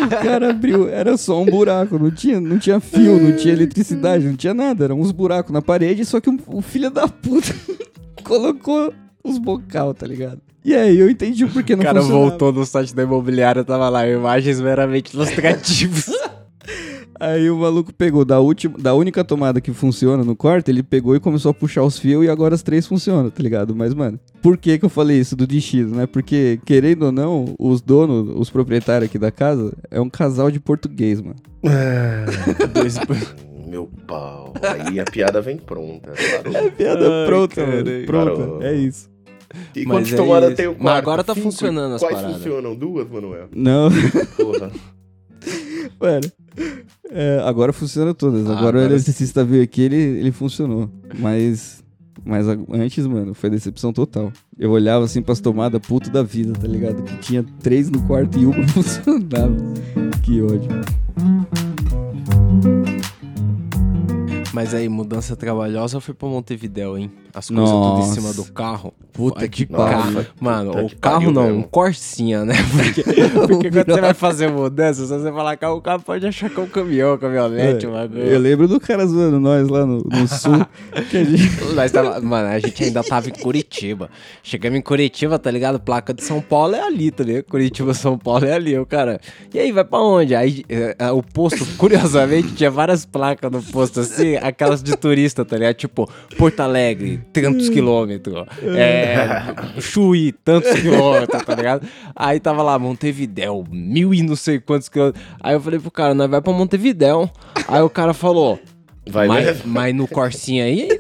[0.06, 4.26] o cara abriu, era só um buraco, não tinha, não tinha fio, não tinha eletricidade,
[4.26, 7.56] não tinha nada, eram uns buracos na parede, só que o, o filho da puta
[8.23, 10.41] colocou os bocal, tá ligado?
[10.67, 12.30] E aí eu entendi o porquê O não cara funcionava.
[12.30, 16.08] voltou no site da imobiliária, tava lá, imagens meramente ilustrativas.
[17.19, 21.15] Aí o maluco pegou da última, da única tomada que funciona no quarto, ele pegou
[21.15, 23.75] e começou a puxar os fios e agora as três funcionam, tá ligado?
[23.75, 26.06] Mas, mano, por que que eu falei isso do destino, né?
[26.06, 30.60] Porque, querendo ou não, os donos, os proprietários aqui da casa, é um casal de
[30.60, 31.38] português, mano.
[32.73, 32.99] Dois...
[33.67, 34.53] Meu pau.
[34.62, 36.12] Aí a piada vem pronta.
[36.43, 36.71] Parou.
[36.71, 37.86] Piada Ai, pronta, caralho.
[37.86, 38.06] mano.
[38.06, 38.62] Pronta, Parou.
[38.62, 39.10] é isso.
[39.76, 40.58] E Mas quantas é tomadas isso.
[40.58, 40.98] tem o Mas quarto?
[40.98, 41.43] agora tá Cinco?
[41.52, 42.38] funcionando as Quais paradas.
[42.38, 42.76] funcionam?
[42.76, 43.48] Duas, Manuel?
[43.56, 43.89] Não,
[44.36, 44.72] Porra.
[46.02, 46.32] mano.
[47.10, 48.50] É, agora funciona todas.
[48.50, 50.89] Ah, agora o eletricista veio aqui, ele, ele funcionou.
[51.20, 51.84] Mas.
[52.26, 54.34] Mas antes, mano, foi decepção total.
[54.60, 57.02] Eu olhava assim pras tomadas, puto da vida, tá ligado?
[57.04, 59.56] Que tinha três no quarto e uma funcionava.
[60.24, 60.67] Que ódio.
[64.54, 67.12] Mas aí, mudança trabalhosa, fui pra Montevidéu, hein?
[67.38, 68.91] As coisas tudo em cima do carro.
[69.13, 70.13] Puta Pode que carro.
[70.13, 70.26] pariu.
[70.39, 71.60] Mano, Puta o carro pariu não, mesmo.
[71.60, 72.54] um Corsinha, né?
[72.73, 73.04] Porque,
[73.47, 76.60] porque quando você vai fazer mudança, se você falar carro, o carro pode achar que
[76.60, 78.21] é um caminhão, caminhonete, É, bagulho.
[78.23, 80.65] Eu lembro do cara zoando nós lá no, no sul.
[81.10, 81.63] que a gente...
[81.76, 84.10] Nós tava- mano, a gente ainda tava em Curitiba.
[84.41, 85.80] Chegamos em Curitiba, tá ligado?
[85.80, 87.43] Placa de São Paulo é ali, tá ligado?
[87.45, 88.78] Curitiba, São Paulo é ali.
[88.80, 89.19] O cara,
[89.54, 90.34] e aí, vai pra onde?
[90.36, 95.43] Aí é, é, o posto, curiosamente, tinha várias placas no posto assim, aquelas de turista,
[95.45, 95.76] tá ligado?
[95.76, 98.46] Tipo, Porto Alegre, tantos quilômetros.
[98.63, 101.88] É, Chuí, tantos quilômetros, tá ligado?
[102.16, 105.24] Aí tava lá, Montevidéu, mil e não sei quantos quilômetros.
[105.42, 107.30] Aí eu falei pro cara, nós vai pra Montevidéu.
[107.68, 108.60] Aí o cara falou.
[109.10, 110.90] Vai mas, mas no Corsinha aí.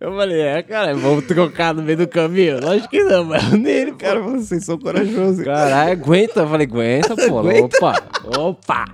[0.00, 2.60] Eu falei, é, cara, vamos trocar no meio do caminho?
[2.60, 5.44] Lógico que não, mas nele, Cara, vocês são corajosos.
[5.44, 6.40] Caralho, aguenta.
[6.40, 7.38] Eu falei, aguenta, pô.
[7.40, 7.76] Aguenta.
[7.76, 7.94] Opa,
[8.38, 8.84] opa.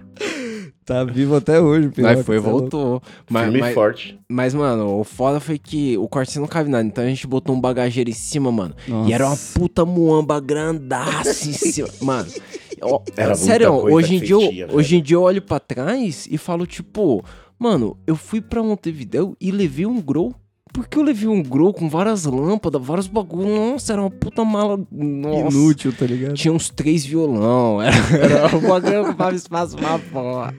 [0.84, 2.16] Tá vivo até hoje, piloto.
[2.16, 2.50] Mas foi, louco.
[2.60, 3.02] voltou.
[3.30, 4.18] Mas, Firme e mas, forte.
[4.28, 6.84] mas, mano, o foda foi que o Corsinha não cabe nada.
[6.86, 8.74] Então a gente botou um bagageiro em cima, mano.
[8.88, 9.08] Nossa.
[9.08, 11.88] E era uma puta muamba grandaça em cima.
[12.02, 12.28] Mano,
[12.80, 15.60] ó, Era muita sério, coisa hoje em, dia, eu, hoje em dia eu olho pra
[15.60, 17.24] trás e falo, tipo,
[17.58, 20.34] mano, eu fui pra Montevidéu e levei um grow.
[20.72, 23.48] Porque eu levei um grow com várias lâmpadas, vários bagulho.
[23.72, 24.80] Nossa, era uma puta mala.
[24.90, 25.54] Nossa.
[25.56, 26.34] Inútil, tá ligado?
[26.34, 27.80] Tinha uns três violão.
[27.82, 27.94] Era,
[28.46, 30.54] era um bagulho que ocupava espaço pra porra.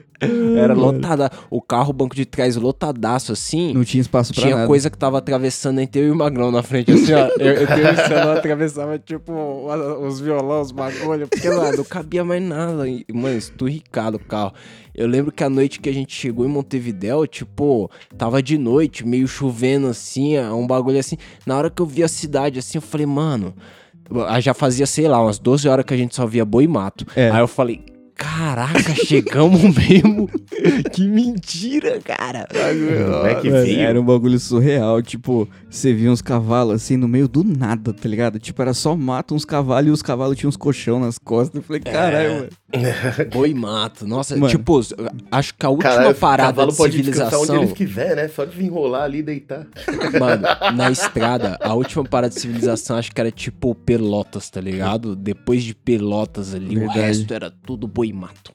[0.56, 1.30] Era lotada.
[1.50, 3.74] O carro, o banco de trás lotadaço assim.
[3.74, 4.68] Não tinha espaço pra Tinha nada.
[4.68, 7.26] coisa que tava atravessando entre eu e o Magrão na frente, assim, ó.
[7.38, 9.32] Eu, eu tenho o celular, atravessava, tipo,
[10.06, 12.88] os violões, os bagulho, porque lá não cabia mais nada.
[12.88, 14.52] E, Mano, esturricado o carro.
[14.94, 19.06] Eu lembro que a noite que a gente chegou em Montevidéu, tipo, tava de noite,
[19.06, 21.16] meio chovendo, assim, ó, um bagulho assim.
[21.44, 23.54] Na hora que eu vi a cidade, assim, eu falei, mano...
[24.40, 27.06] Já fazia, sei lá, umas 12 horas que a gente só via boi e mato.
[27.16, 27.30] É.
[27.30, 27.93] Aí eu falei...
[28.16, 30.30] Caraca, chegamos mesmo.
[30.92, 32.46] que mentira, cara.
[32.52, 33.80] Não é que veio.
[33.80, 38.08] Era um bagulho surreal, tipo, você via uns cavalos assim no meio do nada, tá
[38.08, 38.38] ligado?
[38.38, 41.56] Tipo, era só mato, uns cavalos e os cavalos tinham uns colchão nas costas.
[41.56, 41.90] Eu falei, É.
[41.90, 42.48] caralho, mano.
[43.32, 44.06] Boi e mato.
[44.06, 44.48] Nossa, Mano.
[44.48, 44.80] tipo,
[45.30, 47.62] acho que a última Caralho, o parada cavalo de pode descansar onde civilização.
[47.62, 48.28] eles quiser, né?
[48.28, 49.66] Só desenrolar ali e deitar.
[50.18, 50.42] Mano,
[50.76, 55.14] na estrada, a última parada de civilização acho que era tipo Pelotas, tá ligado?
[55.14, 56.98] Depois de Pelotas ali, Verdade.
[56.98, 58.52] o resto era tudo boi e mato.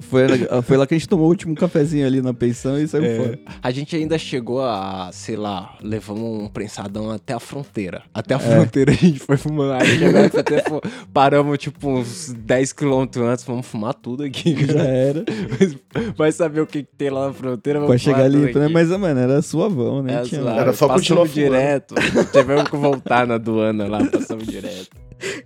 [0.00, 2.86] Foi, lá- foi lá que a gente tomou o último cafezinho ali na pensão e
[2.88, 3.16] saiu É.
[3.16, 3.38] fora.
[3.62, 7.98] A gente ainda chegou a, sei lá, levamos um prensadão até a fronteira.
[7.98, 8.10] É.
[8.14, 9.72] Até a fronteira a gente foi fumando.
[9.72, 10.64] Aí chegou aqui, até
[11.12, 14.56] paramos tipo uns 10 quilômetros antes, vamos fumar tudo aqui.
[14.66, 15.24] Já era.
[16.16, 17.78] Vai saber o que, que tem lá na fronteira.
[17.78, 18.64] Pra vamos chegar fumar tudo limpo, né?
[18.66, 18.74] aqui.
[18.74, 20.14] Mas, mano, era suavão, né?
[20.14, 21.34] É, Tinha- lá, Era só continuar fumando.
[21.34, 21.94] direto.
[22.32, 24.88] Tivemos que voltar na aduana lá, passamos direto.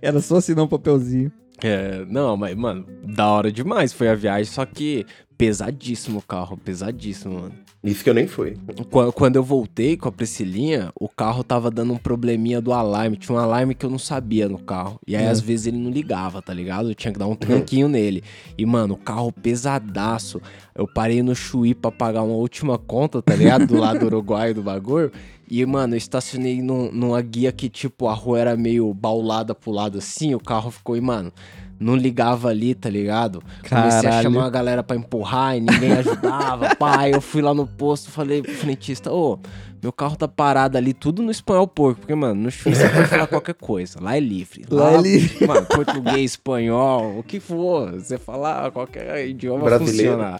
[0.01, 1.31] Era só assinar um papelzinho.
[1.63, 5.05] É, não, mas, mano, da hora demais foi a viagem, só que
[5.37, 7.66] pesadíssimo o carro, pesadíssimo, mano.
[7.83, 8.57] Isso que eu nem fui.
[8.89, 13.15] Qua- Quando eu voltei com a Priscilinha, o carro tava dando um probleminha do alarme.
[13.17, 14.99] Tinha um alarme que eu não sabia no carro.
[15.07, 15.29] E aí, É.
[15.29, 16.89] às vezes, ele não ligava, tá ligado?
[16.89, 18.23] Eu tinha que dar um tranquinho nele.
[18.57, 20.41] E, mano, o carro pesadaço.
[20.75, 23.67] Eu parei no Chuí pra pagar uma última conta, tá ligado?
[23.67, 25.11] Do lado do Uruguai do bagulho.
[25.49, 29.71] E, mano, eu estacionei num- numa guia que, tipo, a rua era meio baulada pro
[29.71, 30.35] lado assim.
[30.35, 31.31] O carro ficou, e, mano,
[31.79, 33.41] não ligava ali, tá ligado?
[33.67, 34.23] Comecei a Caralho.
[34.23, 36.75] chamar a galera pra empurrar e ninguém ajudava.
[36.75, 39.39] Pai, eu fui lá no posto, falei pro frentista, ô,
[39.81, 42.01] meu carro tá parado ali, tudo no espanhol porco.
[42.01, 43.99] Porque, mano, no Chuí você pode falar qualquer coisa.
[44.01, 44.65] Lá é livre.
[44.69, 45.45] Lá é livre.
[45.47, 47.91] Mano, português, espanhol, o que for.
[47.91, 50.13] Você falar qualquer idioma Brasileiro.
[50.13, 50.39] funciona.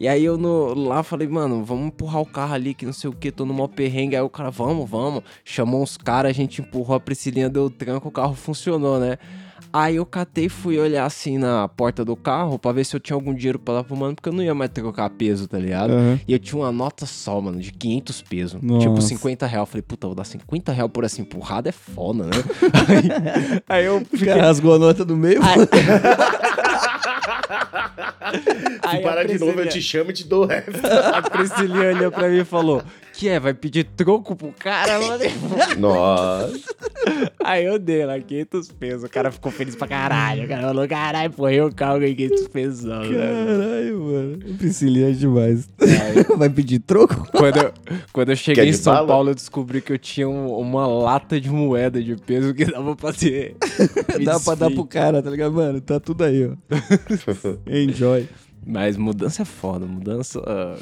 [0.00, 3.10] E aí eu no, lá falei, mano, vamos empurrar o carro ali, que não sei
[3.10, 4.14] o que, tô no maior perrengue.
[4.14, 5.24] Aí o cara, vamos, vamos.
[5.44, 9.18] Chamou uns caras, a gente empurrou a Priscilinha, deu tranco, o carro funcionou, né?
[9.72, 13.00] Aí eu catei e fui olhar assim na porta do carro pra ver se eu
[13.00, 15.58] tinha algum dinheiro pra dar pro mano, porque eu não ia mais trocar peso, tá
[15.58, 15.92] ligado?
[15.92, 16.20] Aham.
[16.26, 18.60] E eu tinha uma nota só, mano, de 500 pesos.
[18.80, 19.66] Tipo, 50 real.
[19.66, 22.30] Falei, puta, vou dar 50 real por essa empurrada, é foda, né?
[22.88, 24.28] aí, aí eu fiquei...
[24.28, 25.40] cara rasgou a nota do meio.
[28.28, 30.72] Se aí a parar de novo, eu te chamo e te dou o resto.
[31.14, 32.82] A Priscilinha olhou pra mim e falou:
[33.18, 33.40] Que é?
[33.40, 35.24] Vai pedir troco pro cara, mano?
[35.76, 36.52] Nossa.
[37.42, 39.02] Aí eu dei lá 500 pesos.
[39.02, 40.44] O cara ficou feliz pra caralho.
[40.44, 42.84] O cara falou: Caralho, pô, eu carro ganhei 500 pesos.
[42.84, 42.94] Né?
[42.94, 44.38] Caralho, mano.
[44.56, 45.68] Priscilinha é demais.
[45.80, 47.26] Aí, Vai pedir troco?
[47.32, 47.72] quando, eu,
[48.12, 49.08] quando eu cheguei em São bala?
[49.08, 52.94] Paulo, eu descobri que eu tinha um- uma lata de moeda de peso que dava
[52.94, 53.56] pra ter.
[54.16, 55.52] me Dá pra dar pro cara, tá ligado?
[55.54, 56.54] Mano, tá tudo aí, ó.
[57.68, 58.28] Enjoy.
[58.64, 59.86] Mas mudança é foda.
[59.86, 60.40] Mudança.
[60.46, 60.76] ah,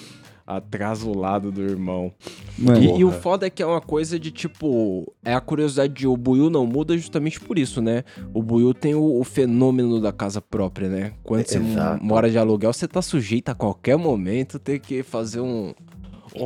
[0.46, 2.12] atrasa o lado do irmão.
[2.56, 5.12] Mano, E, e o foda é que é uma coisa de tipo.
[5.24, 8.04] É a curiosidade de o Buiu não muda justamente por isso, né?
[8.32, 11.12] O Buiu tem o, o fenômeno da casa própria, né?
[11.24, 12.04] Quando você Exato.
[12.04, 15.74] mora de aluguel, você tá sujeito a qualquer momento ter que fazer um.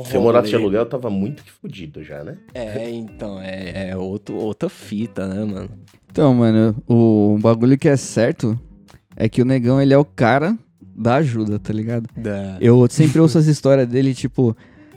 [0.05, 2.39] Se eu morasse de aluguel, eu tava muito que fudido já, né?
[2.55, 5.71] É, então, é, é outro, outra fita, né, mano?
[6.11, 8.59] Então, mano, o bagulho que é certo
[9.17, 10.57] é que o negão, ele é o cara
[11.01, 12.09] da ajuda, tá ligado?
[12.17, 12.59] Da...
[12.61, 14.55] Eu sempre ouço as histórias dele, tipo,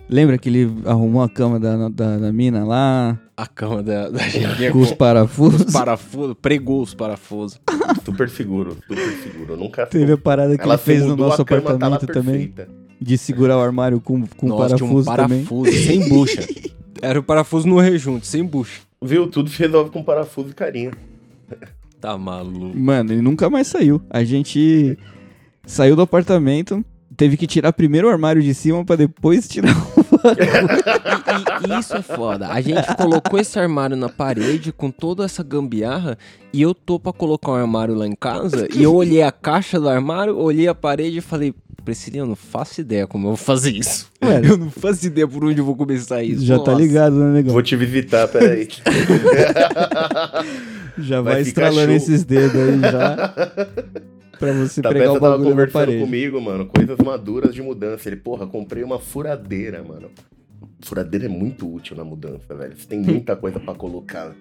[0.09, 4.19] lembra que ele arrumou a cama da, da, da mina lá, A cama da, da
[4.27, 5.71] gente com os parafusos?
[5.71, 7.59] parafusos, pregou os parafusos.
[8.03, 9.53] Super seguro, super seguro.
[9.53, 12.07] Eu nunca Teve a parada que Ela ele fez no nosso a cama tá apartamento
[12.07, 12.69] também, perfeita.
[12.99, 15.45] de segurar o armário com, com Nossa, tinha parafuso, um também.
[15.45, 16.47] parafuso sem bucha.
[17.01, 18.81] Era o parafuso no rejunte, sem bucha.
[19.01, 19.27] Viu?
[19.27, 20.91] Tudo se resolve com parafuso e carinho.
[21.99, 22.77] Tá maluco.
[22.77, 24.01] Mano, ele nunca mais saiu.
[24.09, 24.97] A gente
[25.65, 26.83] saiu do apartamento,
[27.15, 30.03] teve que tirar primeiro o armário de cima pra depois tirar o
[31.67, 32.47] E, e isso é foda.
[32.49, 36.17] A gente colocou esse armário na parede com toda essa gambiarra
[36.51, 39.79] e eu tô pra colocar um armário lá em casa e eu olhei a caixa
[39.79, 43.37] do armário, olhei a parede e falei, Priscilinha, eu não faço ideia como eu vou
[43.37, 44.09] fazer isso.
[44.21, 44.45] Mano.
[44.45, 46.45] Eu não faço ideia por onde eu vou começar isso.
[46.45, 46.83] Já tá Nossa.
[46.83, 47.51] ligado, né, negão?
[47.53, 48.69] Vou te visitar, peraí.
[50.97, 51.95] Já Vai vai, estralando show.
[51.95, 53.33] esses dedos aí já.
[54.37, 58.09] pra você Tá pregar o tava bagulho na conversando comigo, mano, coisas maduras de mudança.
[58.09, 60.09] Ele, porra, comprei uma furadeira, mano.
[60.81, 62.75] Furadeira é muito útil na mudança, velho.
[62.77, 64.33] Você tem muita coisa pra colocar.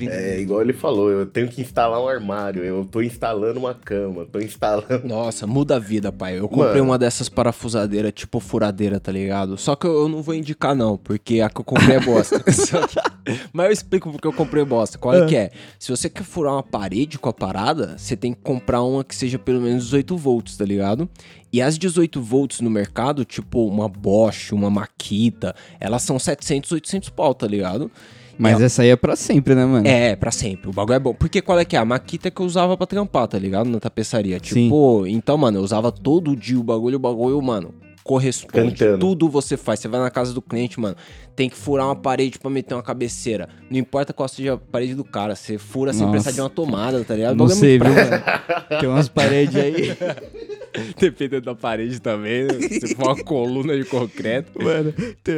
[0.00, 4.24] É igual ele falou, eu tenho que instalar um armário, eu tô instalando uma cama,
[4.24, 5.06] tô instalando.
[5.06, 6.38] Nossa, muda a vida, pai.
[6.38, 6.84] Eu comprei Mano.
[6.84, 9.58] uma dessas parafusadeiras, tipo furadeira, tá ligado?
[9.58, 12.38] Só que eu não vou indicar, não, porque a que eu comprei é bosta.
[12.48, 14.96] Que- Mas eu explico porque eu comprei bosta.
[14.96, 15.50] Qual é que é?
[15.78, 19.14] Se você quer furar uma parede com a parada, você tem que comprar uma que
[19.14, 21.06] seja pelo menos 18 volts, tá ligado?
[21.52, 27.08] E as 18 volts no mercado, tipo uma Bosch, uma Makita, elas são 700, 800
[27.10, 27.90] pau, tá ligado?
[28.38, 28.64] Mas É.
[28.66, 29.86] essa aí é pra sempre, né, mano?
[29.88, 30.68] É, pra sempre.
[30.70, 31.12] O bagulho é bom.
[31.14, 31.78] Porque qual é que é?
[31.80, 33.68] A maquita que eu usava pra trampar, tá ligado?
[33.68, 34.38] Na tapeçaria.
[34.42, 34.64] Sim.
[34.64, 38.72] Tipo, então, mano, eu usava todo dia o bagulho, o bagulho, mano, corresponde.
[38.72, 38.98] Cantando.
[38.98, 39.80] Tudo você faz.
[39.80, 40.96] Você vai na casa do cliente, mano,
[41.36, 43.48] tem que furar uma parede pra meter uma cabeceira.
[43.70, 46.12] Não importa qual seja a parede do cara, você fura sem Nossa.
[46.12, 47.36] precisar de uma tomada, tá ligado?
[47.36, 48.80] Não sei, viu, mano?
[48.80, 49.96] Tem umas paredes aí.
[50.98, 52.68] Dependendo da parede também, né?
[52.68, 54.62] se for uma coluna de concreto.
[54.62, 54.92] Mano,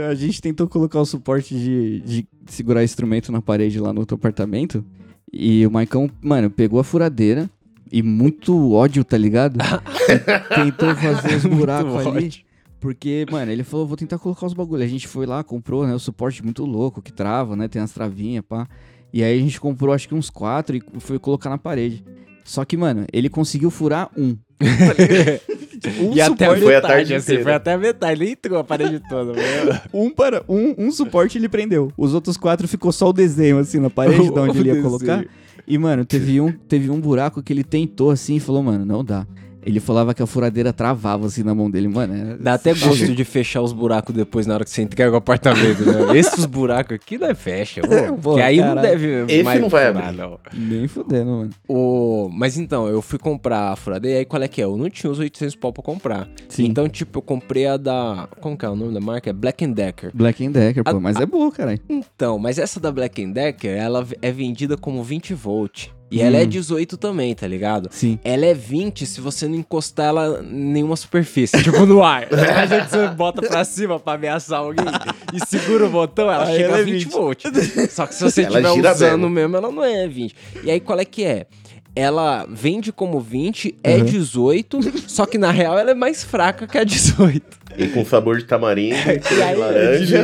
[0.09, 4.17] a gente tentou colocar o suporte de, de segurar instrumento na parede lá no outro
[4.17, 4.85] apartamento.
[5.33, 7.49] E o Maicão, mano, pegou a furadeira
[7.93, 9.59] e muito ódio, tá ligado?
[10.55, 12.50] tentou fazer os buracos ali.
[12.81, 14.87] Porque, mano, ele falou, vou tentar colocar os bagulhos.
[14.87, 17.93] A gente foi lá, comprou, né, o suporte muito louco, que trava, né, tem as
[17.93, 18.67] travinhas, pá.
[19.13, 22.03] E aí a gente comprou, acho que uns quatro e foi colocar na parede.
[22.45, 24.37] Só que, mano, ele conseguiu furar um.
[25.99, 27.43] Um e até Foi a tarde assim, inteira.
[27.43, 29.33] foi até a metade, nem entrou a parede toda.
[29.33, 29.81] mano.
[29.95, 31.91] Um, para, um, um suporte ele prendeu.
[31.97, 34.83] Os outros quatro ficou só o desenho, assim, na parede, de onde ele ia desenho.
[34.83, 35.25] colocar.
[35.67, 39.03] E, mano, teve um, teve um buraco que ele tentou, assim, e falou, mano, não
[39.03, 39.27] dá.
[39.65, 41.89] Ele falava que a furadeira travava, assim, na mão dele.
[41.89, 42.37] Mano, é...
[42.39, 45.85] Dá até gosto de fechar os buracos depois na hora que você entrega o apartamento,
[45.85, 46.17] né?
[46.19, 48.17] Esses buracos aqui não é fecha, pô.
[48.17, 50.13] Pô, que aí não deve Esse mais não vai abrir.
[50.13, 50.39] não.
[50.55, 51.51] Nem fudendo, mano.
[51.69, 52.29] O...
[52.33, 54.65] Mas então, eu fui comprar a furadeira, aí qual é que é?
[54.65, 56.29] Eu não tinha os 800 pau pra comprar.
[56.49, 56.65] Sim.
[56.65, 58.29] Então, tipo, eu comprei a da...
[58.41, 59.31] Como que é o nome da marca?
[59.31, 60.11] É Black Decker.
[60.15, 61.81] Black Decker, pô, A- mas é boa, caralho.
[61.89, 65.89] Então, mas essa da Black Decker, ela é vendida como 20 volt.
[66.11, 66.49] E ela é Hum.
[66.49, 67.89] 18 também, tá ligado?
[67.93, 68.19] Sim.
[68.25, 72.27] Ela é 20 se você não encostar ela em nenhuma superfície, tipo no ar.
[72.35, 74.85] A gente você bota pra cima pra ameaçar alguém
[75.33, 77.13] e segura o botão, ela Aí chega ela a é 20, 20.
[77.13, 77.53] volts.
[77.93, 79.31] Só que se você estiver usando mesmo.
[79.31, 79.57] mesmo.
[79.57, 80.35] ela não é 20.
[80.65, 81.47] E aí qual é que é?
[81.95, 84.05] Ela vende como 20, é Uhum.
[84.05, 87.60] 18, só que na real ela é mais fraca que a 18.
[87.77, 90.17] E com sabor de tamarindo, E de aí, laranja.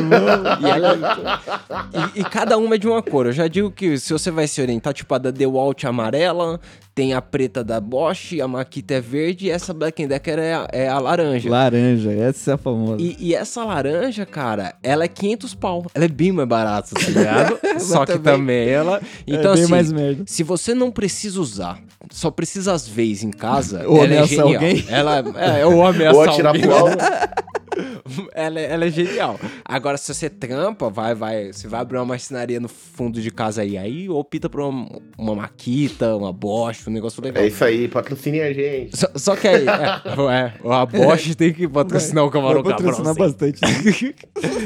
[0.61, 1.41] e, ela-
[2.15, 3.27] e- e cada uma é de uma cor.
[3.27, 6.61] Eu já digo que se você vai se orientar, tipo, a da DeWalt é amarela,
[6.95, 10.69] tem a preta da Bosch, a Makita é verde e essa Black Decker é, a-
[10.73, 11.49] é a laranja.
[11.51, 13.01] Laranja, essa é a famosa.
[13.03, 15.87] E, e essa laranja, cara, ela é 500 pau.
[15.95, 17.59] Ela é bem mais barata, tá ligado?
[17.81, 19.01] Só que também- também ela...
[19.27, 20.25] Então, é bem assim, mais merda.
[20.27, 21.79] se você não precisa usar,
[22.11, 24.49] só precisa às vezes em casa, Ou ela é ameaçar genial.
[24.55, 24.85] alguém.
[24.89, 25.19] Ela
[25.59, 26.63] é, ou ameaçar Ou atirar alguém.
[26.63, 26.97] pro alto.
[28.35, 29.39] Ela, ela é genial.
[29.65, 31.53] Agora, se você trampa, vai, vai.
[31.53, 33.77] Você vai abrir uma marcenaria no fundo de casa aí.
[33.77, 37.43] Aí opta por uma, uma maquita, uma Bosch, um negócio legal.
[37.43, 38.97] É isso aí, patrocine a gente.
[38.97, 39.73] Só, só que aí, é,
[40.33, 43.61] é, a Bosch tem que patrocinar o Camarão Vai patrocinar bastante.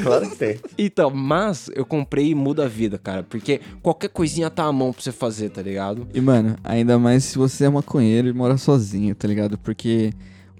[0.03, 0.59] Claro que tem.
[0.77, 3.23] Então, mas eu comprei e muda a vida, cara.
[3.23, 6.07] Porque qualquer coisinha tá à mão pra você fazer, tá ligado?
[6.13, 9.57] E, mano, ainda mais se você é maconheiro e mora sozinho, tá ligado?
[9.57, 10.11] Porque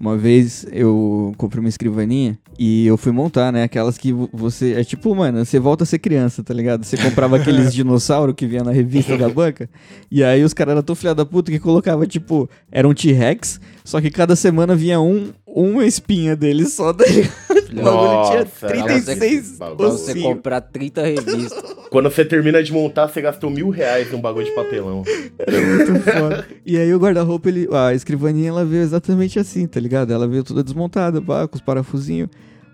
[0.02, 3.62] uma vez eu comprei uma escrivaninha e eu fui montar, né?
[3.62, 4.72] Aquelas que vo- você.
[4.72, 6.82] É tipo, mano, você volta a ser criança, tá ligado?
[6.84, 9.70] Você comprava aqueles dinossauros que vinha na revista da banca.
[10.10, 13.60] E aí os caras eram tão filha da puta que colocava, tipo, era um T-Rex,
[13.84, 17.32] só que cada semana vinha um uma espinha dele só, tá ligado?
[17.72, 19.76] O bagulho tinha Nossa, 36 bagulho.
[19.78, 20.22] Pra você ossinhos.
[20.28, 21.74] comprar 30 revistas.
[21.90, 24.96] Quando você termina de montar, você gastou mil reais num bagulho de papelão.
[24.96, 26.46] Muito foda.
[26.66, 30.12] E aí o guarda-roupa, ele, a escrivaninha, ela veio exatamente assim, tá ligado?
[30.12, 32.28] Ela veio toda desmontada, pá, com os parafusinhos.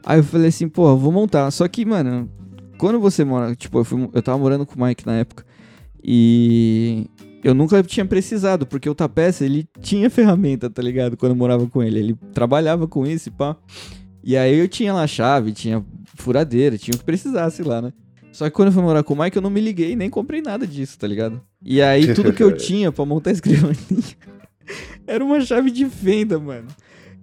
[0.04, 1.48] Aí eu falei assim, pô, eu vou montar.
[1.52, 2.28] Só que, mano,
[2.76, 5.44] quando você mora, tipo, eu, fui- eu tava morando com o Mike na época.
[6.02, 7.06] E
[7.42, 11.16] eu nunca tinha precisado, porque o Tapeça, ele tinha ferramenta, tá ligado?
[11.16, 11.98] Quando eu morava com ele.
[11.98, 13.56] Ele trabalhava com isso e pá.
[14.22, 15.84] E aí eu tinha lá chave, tinha
[16.16, 17.92] furadeira, tinha o que precisasse lá, né?
[18.32, 20.42] Só que quando eu fui morar com o Mike, eu não me liguei, nem comprei
[20.42, 21.40] nada disso, tá ligado?
[21.64, 23.76] E aí tudo que eu tinha pra montar a escrivaninha
[25.06, 26.68] era uma chave de fenda, mano.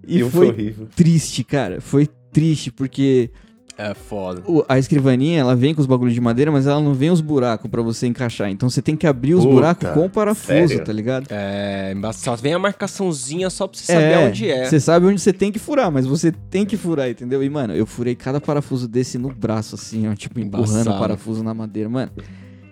[0.06, 0.88] E Eu foi horrível.
[0.94, 1.80] triste, cara.
[1.80, 3.30] Foi triste, porque
[3.78, 4.42] É foda.
[4.46, 7.20] o- a escrivaninha, ela vem com os bagulhos de madeira, mas ela não vem os
[7.20, 8.48] buracos pra você encaixar.
[8.50, 10.84] Então você tem que abrir os Puta, buracos com o parafuso, sério?
[10.84, 11.26] tá ligado?
[11.30, 14.64] É, só vem a marcaçãozinha só pra você saber onde é.
[14.64, 17.42] Você sabe onde você tem que furar, mas você tem que furar, entendeu?
[17.44, 21.42] E, mano, eu furei cada parafuso desse no braço, assim, ó, tipo, empurrando o parafuso
[21.44, 21.88] na madeira.
[21.88, 22.10] Mano,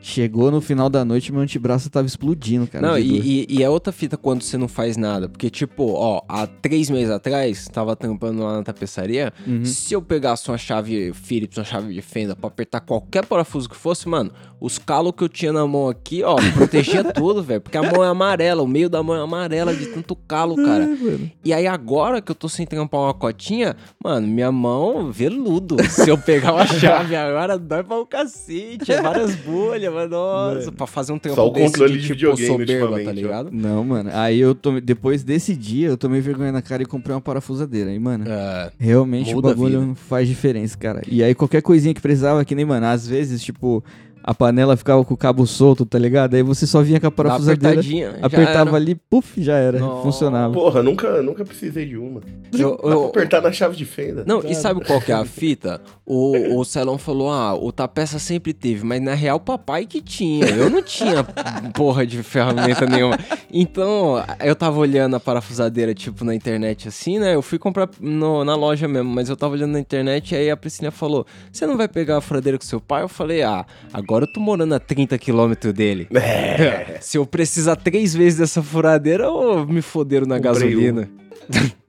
[0.05, 2.87] chegou no final da noite, meu antebraço tava explodindo, cara.
[2.87, 5.29] Não, e, e, e é outra fita quando você não faz nada.
[5.29, 9.33] Porque, tipo, ó, há três meses atrás, tava tampando lá na tapeçaria.
[9.47, 9.65] Uhum.
[9.65, 13.77] Se eu pegasse uma chave Phillips, uma chave de fenda, pra apertar qualquer parafuso que
[13.77, 17.63] fosse, mano, os calos que eu tinha na mão aqui, ó, protegia tudo, velho.
[17.63, 20.85] Porque a mão é amarela, o meio da mão é amarela de tanto calo, cara.
[20.85, 21.31] É.
[21.45, 25.77] E aí agora que eu tô sem trampar uma cotinha, mano, minha mão veludo.
[25.89, 28.93] Se eu pegar uma chave agora, dói pra um cacete.
[28.93, 32.03] É várias bolhas, mas nossa, pra fazer um trampo Só o desse controle de, de
[32.03, 33.51] tipo videogame soberba, tá ligado?
[33.53, 34.11] Não, mano.
[34.13, 34.81] Aí eu tomei.
[34.81, 37.91] Depois desse dia, eu tomei vergonha na cara e comprei uma parafusadeira.
[37.91, 38.25] Aí, mano.
[38.29, 41.03] É, Realmente o bagulho faz diferença, cara.
[41.09, 43.83] E aí qualquer coisinha que precisava, que nem, mano, às vezes, tipo,
[44.27, 46.33] a panela ficava com o cabo solto, tá ligado?
[46.35, 47.83] Aí você só vinha com a parafusadeira,
[48.23, 48.77] apertava era.
[48.79, 49.79] ali, puf, já era.
[49.79, 50.03] Nossa.
[50.03, 50.55] Funcionava.
[50.55, 52.23] Porra, nunca, nunca precisei de uma.
[52.53, 54.25] Eu- Dá pra eu- apertar na chave de fenda.
[54.27, 55.79] Não, e sabe qual que é a fita?
[56.07, 60.01] O, o Celão falou, ah, o Tapeça sempre teve, mas na real o papai que
[60.01, 60.47] tinha.
[60.47, 61.23] Eu não tinha
[61.75, 63.19] porra de ferramenta nenhuma.
[63.53, 67.35] Então, eu tava olhando a parafusadeira, tipo, na internet assim, né?
[67.35, 70.51] Eu fui comprar no- na loja mesmo, mas eu tava olhando na internet e aí
[70.51, 73.03] a Priscila falou, você não vai pegar a furadeira com seu pai?
[73.03, 76.09] Eu falei, ah, agora eu tô morando a 30 quilômetros dele.
[76.15, 76.99] É.
[77.03, 81.09] Se eu precisar três vezes dessa furadeira, eu me foderam na Comprei gasolina.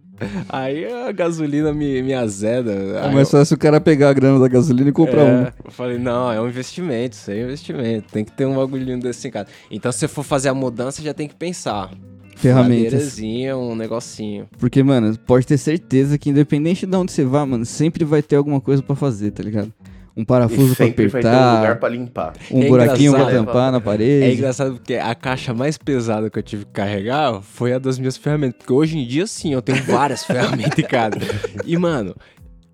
[0.48, 2.72] Aí a gasolina me, me azeda.
[2.72, 5.54] É mais fácil o cara pegar a grana da gasolina e comprar é, uma.
[5.64, 8.12] Eu falei, não, é um investimento, isso é um investimento.
[8.12, 9.48] Tem que ter um bagulhinho desse em casa.
[9.70, 11.92] Então, se você for fazer a mudança, já tem que pensar.
[12.36, 13.18] Ferramentas.
[13.56, 14.48] Um negocinho.
[14.60, 18.36] Porque, mano, pode ter certeza que independente de onde você vá, mano, sempre vai ter
[18.36, 19.74] alguma coisa pra fazer, tá ligado?
[20.18, 22.34] Um parafuso vai ter um lugar apertar, pra limpar.
[22.50, 24.34] um É buraquinho pra engraçado, tampar na É parede.
[24.34, 28.16] engraçado porque a caixa mais pesada que eu tive que carregar foi a das minhas
[28.16, 28.56] ferramentas.
[28.60, 31.18] Porque hoje em dia, sim, eu tenho várias ferramentas em casa.
[31.66, 32.16] E, mano,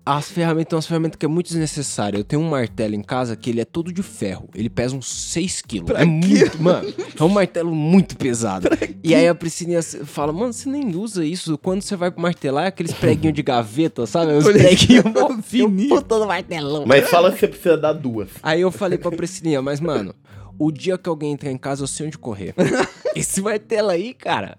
[0.04, 2.18] as ferramentas são umas ferramentas que é muito desnecessário.
[2.18, 4.48] Eu tenho um martelo em casa que ele é todo de ferro.
[4.54, 5.90] Ele pesa uns 6 quilos.
[5.90, 6.92] é muito, mano.
[7.18, 8.68] É um martelo muito pesado.
[9.02, 11.56] E aí a Priscilinha fala, mano, você nem usa isso.
[11.58, 14.32] Quando você vai martelar, é aqueles preguinhos de gaveta, sabe?
[14.32, 15.04] Os preguinhos
[15.44, 16.00] fininhos.
[16.00, 16.84] Puta do martelão.
[16.86, 18.28] Mas fala que você precisa dar duas.
[18.42, 20.14] Aí eu falei pra Priscilinha, mas mano,
[20.64, 22.54] o dia que alguém entrar em casa, eu sei onde correr.
[23.16, 24.54] Esse martelo aí, cara.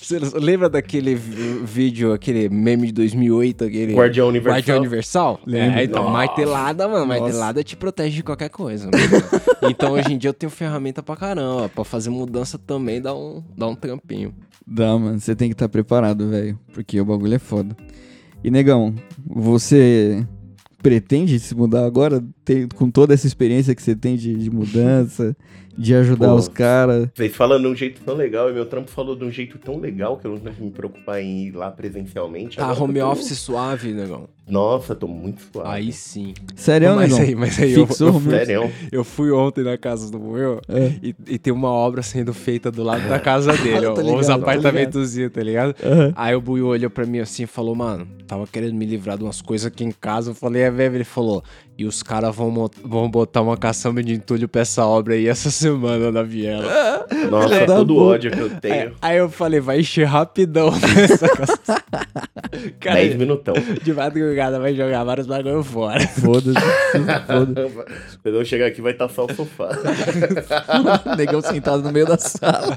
[0.00, 3.94] Você lembra daquele vídeo, aquele meme de 2008, aquele.
[3.94, 4.56] Guardião Universal.
[4.56, 5.40] Guardião Universal?
[5.46, 5.78] Lembro.
[5.78, 6.12] É, então, Nossa.
[6.12, 7.06] martelada, mano.
[7.06, 7.20] Nossa.
[7.20, 8.90] Martelada te protege de qualquer coisa.
[8.90, 9.02] mano.
[9.70, 11.68] então, hoje em dia, eu tenho ferramenta pra caramba.
[11.68, 14.34] Pra fazer mudança também dá um, dá um trampinho.
[14.66, 15.20] Dá, mano.
[15.20, 16.58] Você tem que estar preparado, velho.
[16.72, 17.76] Porque o bagulho é foda.
[18.42, 20.26] E, negão, você
[20.82, 22.24] pretende se mudar agora?
[22.44, 25.36] Tem- com toda essa experiência que você tem de, de mudança,
[25.76, 26.34] de ajudar Pô.
[26.34, 27.08] os caras.
[27.14, 29.78] Vocês falam de um jeito tão legal e meu trampo falou de um jeito tão
[29.78, 32.56] legal que eu não tenho que me preocupar em ir lá presencialmente.
[32.56, 34.28] Tá, Agora home tô- office suave, negão.
[34.48, 35.68] Nossa, tô muito suave.
[35.70, 36.34] Aí sim.
[36.56, 37.24] Sério, mas negão?
[37.28, 38.30] aí, mas aí eu, Fixou eu, office?
[38.32, 38.70] Sério?
[38.90, 40.92] Eu fui ontem na casa do meu É.
[41.02, 44.18] e, e tem uma obra sendo feita do lado da casa dele, ó, Tô ligado,
[44.18, 45.74] uns tô apartamentozinhos, tá ligado?
[45.84, 46.12] Aham.
[46.16, 49.22] Aí o Buiu olhou pra mim assim e falou, mano, tava querendo me livrar de
[49.22, 50.32] umas coisas aqui em casa.
[50.32, 51.44] Eu falei, é, velho, ele falou,
[51.80, 55.48] e os caras vão, vão botar uma caçamba de entulho pra essa obra aí essa
[55.50, 57.06] semana na viela.
[57.30, 58.92] Nossa, Filha da todo o ódio que eu tenho.
[59.00, 61.80] aí eu falei, vai encher rapidão nessa caçamba.
[62.80, 63.54] Cara, 10 minutão.
[63.82, 66.06] de madrugada vai jogar vários bagulho fora.
[66.06, 66.60] Foda-se.
[67.26, 68.18] Foda-se.
[68.22, 69.70] Quando eu chegar aqui vai estar só o sofá.
[71.16, 72.76] negão sentado no meio da sala.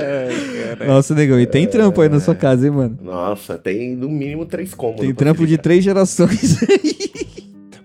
[0.00, 0.86] É.
[0.86, 2.98] Nossa, negão, e tem trampo aí na sua casa, hein, mano?
[3.02, 5.04] Nossa, tem no mínimo três cômodos.
[5.04, 6.96] Tem trampo de três gerações aí.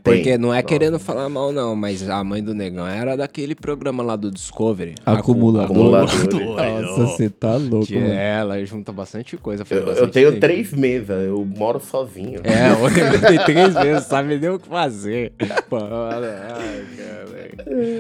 [0.04, 0.64] Porque não é Nossa.
[0.64, 4.96] querendo falar mal, não, mas a mãe do negão era daquele programa lá do Discovery.
[5.06, 5.66] Acumulador.
[5.66, 6.82] Acumulador.
[6.82, 8.12] Nossa, você tá louco, Que mano.
[8.12, 9.64] ela junta bastante coisa.
[9.70, 10.42] Eu, eu bastante tenho tempo.
[10.42, 12.40] três mesas, eu moro sozinho.
[12.44, 15.34] É, ontem eu tem três vezes, sabe nem o que fazer.
[15.72, 16.86] Ai.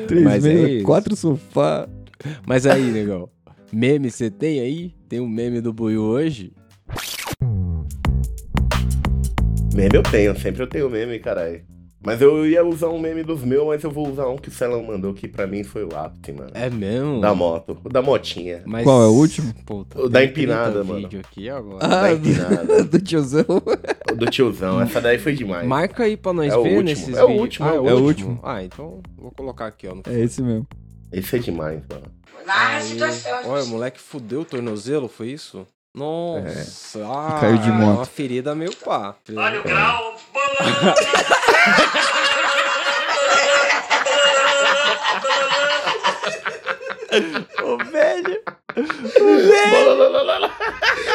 [0.08, 0.86] Três Mas é mesas, isso.
[0.86, 1.88] quatro sofá.
[2.48, 3.30] Mas aí, negão,
[3.72, 4.94] meme você tem aí?
[5.08, 6.54] Tem um meme do Buiu hoje?
[9.74, 11.62] Meme eu tenho, sempre eu tenho meme, caralho.
[12.04, 14.52] Mas eu ia usar um meme dos meus, mas eu vou usar um que o
[14.52, 16.50] Celão mandou, que pra mim foi o ápice, mano.
[16.56, 17.22] É mesmo?
[17.22, 18.64] Da moto, o da motinha.
[18.66, 19.54] Mas- Qual é o último?
[19.68, 21.00] Puta, O da empinada, 30 mano.
[21.02, 21.78] vídeo aqui agora.
[21.86, 22.84] Ah, Da empinada.
[22.90, 23.46] do tiozão.
[24.12, 25.68] O do tiozão, essa daí foi demais.
[25.68, 27.42] Marca aí pra nós É o ver último, nesses é o vídeos.
[27.44, 28.30] último, ah, é é o o último.
[28.32, 28.40] último.
[28.44, 29.94] Ah, então vou colocar aqui, ó.
[29.94, 30.66] no É esse mesmo.
[31.12, 32.12] Esse é demais, mano.
[32.48, 32.98] Aí,
[33.46, 35.66] olha, o moleque fudeu o tornozelo, foi isso?
[35.94, 37.98] Nossa, ah, Caiu de moto.
[37.98, 39.16] uma ferida meio pá.
[39.36, 40.16] Olha o grau.
[47.62, 48.42] O velho,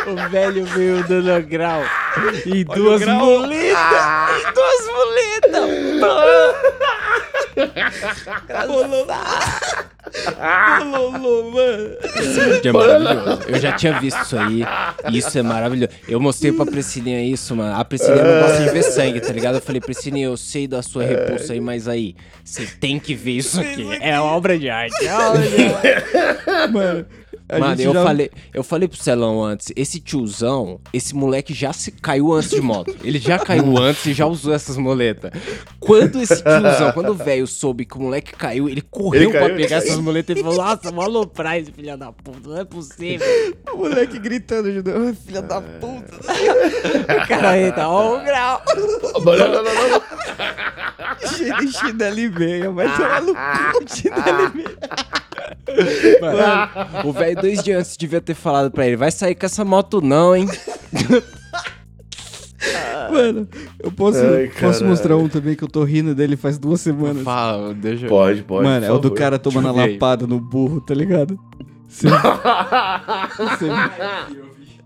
[0.06, 1.82] o velho veio dando grau
[2.44, 5.70] e duas muletas, e duas muletas.
[8.68, 9.06] Rolou,
[11.50, 11.96] mano.
[12.02, 13.42] Esse vídeo é maravilhoso.
[13.48, 14.62] Eu já tinha visto isso aí.
[15.12, 15.92] Isso é maravilhoso.
[16.08, 17.74] Eu mostrei pra Priscilinha isso, mano.
[17.78, 19.56] A Priscilinha não gosta de ver sangue, tá ligado?
[19.56, 23.32] Eu falei, Priscilinha, eu sei da sua repulsa aí, mas aí, você tem que ver
[23.32, 23.86] isso aqui.
[24.00, 25.04] É obra de arte.
[25.04, 26.72] É obra de arte.
[26.72, 27.06] Mano,
[27.48, 31.72] a Mano, eu já- falei, eu falei pro Celão antes, esse tiozão, esse moleque já
[31.72, 32.94] se caiu antes de moto.
[33.04, 35.30] Ele já caiu antes e já usou essas moletas.
[35.78, 39.40] Quando esse tiozão, quando o velho soube que o moleque caiu, ele correu Ele pra
[39.42, 42.58] caiu, pegar ele essas moletas e falou: Nossa, vou aloprar esse filho da puta, não
[42.58, 43.26] é possível.
[43.72, 46.14] O moleque gritando novo, filha da puta.
[46.16, 48.62] O cara entra, ó o grau.
[51.36, 54.78] Cheio de chinelo e meia, vai tomar no cu, chinelo e meia.
[56.20, 59.64] Mano, o velho dois dias antes devia ter falado pra ele: Vai sair com essa
[59.64, 60.46] moto não, hein?
[63.12, 66.80] Mano, eu posso, Ai, posso mostrar um também que eu tô rindo dele faz duas
[66.80, 67.22] semanas.
[67.22, 68.08] Fala, deixa eu.
[68.08, 68.64] Pode, pode.
[68.64, 71.38] Mano, é o do cara tomando a lapada no burro, tá ligado?
[71.88, 72.08] Cê-
[73.58, 73.66] cê-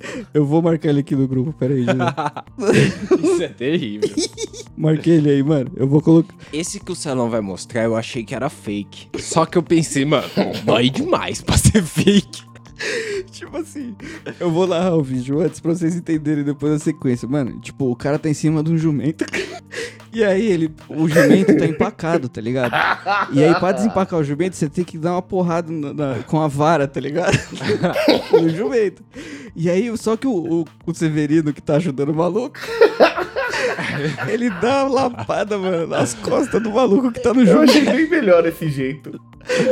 [0.32, 1.84] Eu vou marcar ele aqui no grupo, peraí.
[3.22, 4.10] Isso é terrível.
[4.76, 5.70] Marquei ele aí, mano.
[5.76, 6.34] Eu vou colocar.
[6.52, 9.08] Esse que o Celão vai mostrar, eu achei que era fake.
[9.18, 10.26] Só que eu pensei, mano,
[10.64, 12.49] dói demais pra ser fake.
[13.30, 13.94] Tipo assim,
[14.38, 17.28] eu vou narrar o vídeo antes pra vocês entenderem depois a sequência.
[17.28, 19.24] Mano, tipo, o cara tá em cima de um jumento.
[20.12, 22.72] E aí ele, o jumento tá empacado, tá ligado?
[23.32, 26.40] E aí pra desempacar o jumento, você tem que dar uma porrada na- na- com
[26.40, 27.38] a vara, tá ligado?
[28.32, 29.04] no jumento.
[29.54, 32.58] E aí, só que o, o, o Severino que tá ajudando o maluco,
[34.28, 37.70] ele dá uma lapada, mano, nas costas do maluco que tá no Eu jumento.
[37.70, 39.20] achei bem melhor esse jeito.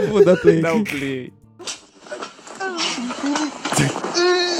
[0.09, 1.33] Vou dar play Dá um play.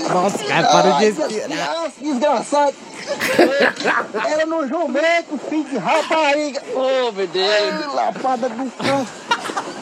[0.09, 1.75] Nossa, cara, para de respirar.
[1.75, 2.75] Nossa, desgraçado!
[4.29, 6.63] Era no jumento, filho de rapariga!
[6.75, 7.95] Ô, meu Deus!
[7.95, 9.07] Lapada do cão!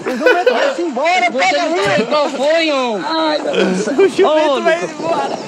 [0.05, 2.07] O jumento vai-se embora, pega aí!
[2.07, 3.05] Qual foi, homem?
[3.09, 3.39] Ai!
[3.41, 5.39] O jumento vai embora!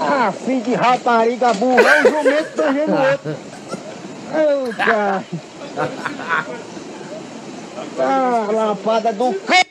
[0.00, 1.82] Ah, filho de rapariga burra!
[1.82, 3.36] É o jumento tangendo o outro!
[4.32, 5.24] Ô, cara!
[7.98, 9.62] Ah, lapada do cão!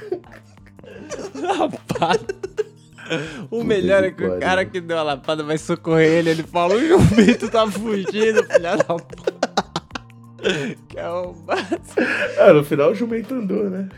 [3.50, 6.30] O melhor é que o cara que deu a lapada vai socorrer ele.
[6.30, 9.49] Ele fala: o jumento tá fugindo, filha da puta.
[10.88, 12.06] Que é o máximo.
[12.38, 13.88] Ah, no final o jumento andou, né?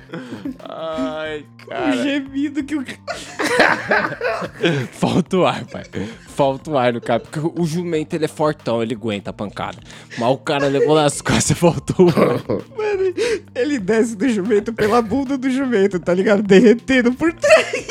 [0.69, 1.93] Ai, O cara.
[2.03, 2.85] gemido que o
[4.93, 5.85] Falta o ar, pai.
[6.29, 7.21] Falta o ar no cara.
[7.21, 9.79] Porque o jumento ele é fortão, ele aguenta a pancada.
[10.19, 12.39] Mas o cara levou nas costas e faltou o ar.
[12.77, 13.15] Mano,
[13.55, 16.43] ele desce do jumento pela bunda do jumento, tá ligado?
[16.43, 17.73] Derretendo por trás.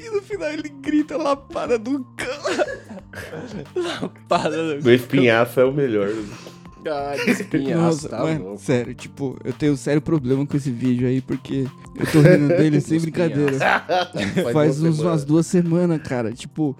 [0.00, 2.28] e no final ele grita lapada do cão.
[4.28, 6.08] Para Do espinhaço é o melhor.
[7.24, 8.60] de espinhaço, Nossa, tá mano, louco.
[8.62, 12.48] sério, tipo, eu tenho um sério problema com esse vídeo aí, porque eu tô rindo
[12.56, 13.58] dele sem brincadeira.
[14.52, 15.10] Faz uma uns, semana.
[15.10, 16.76] umas duas semanas, cara, tipo...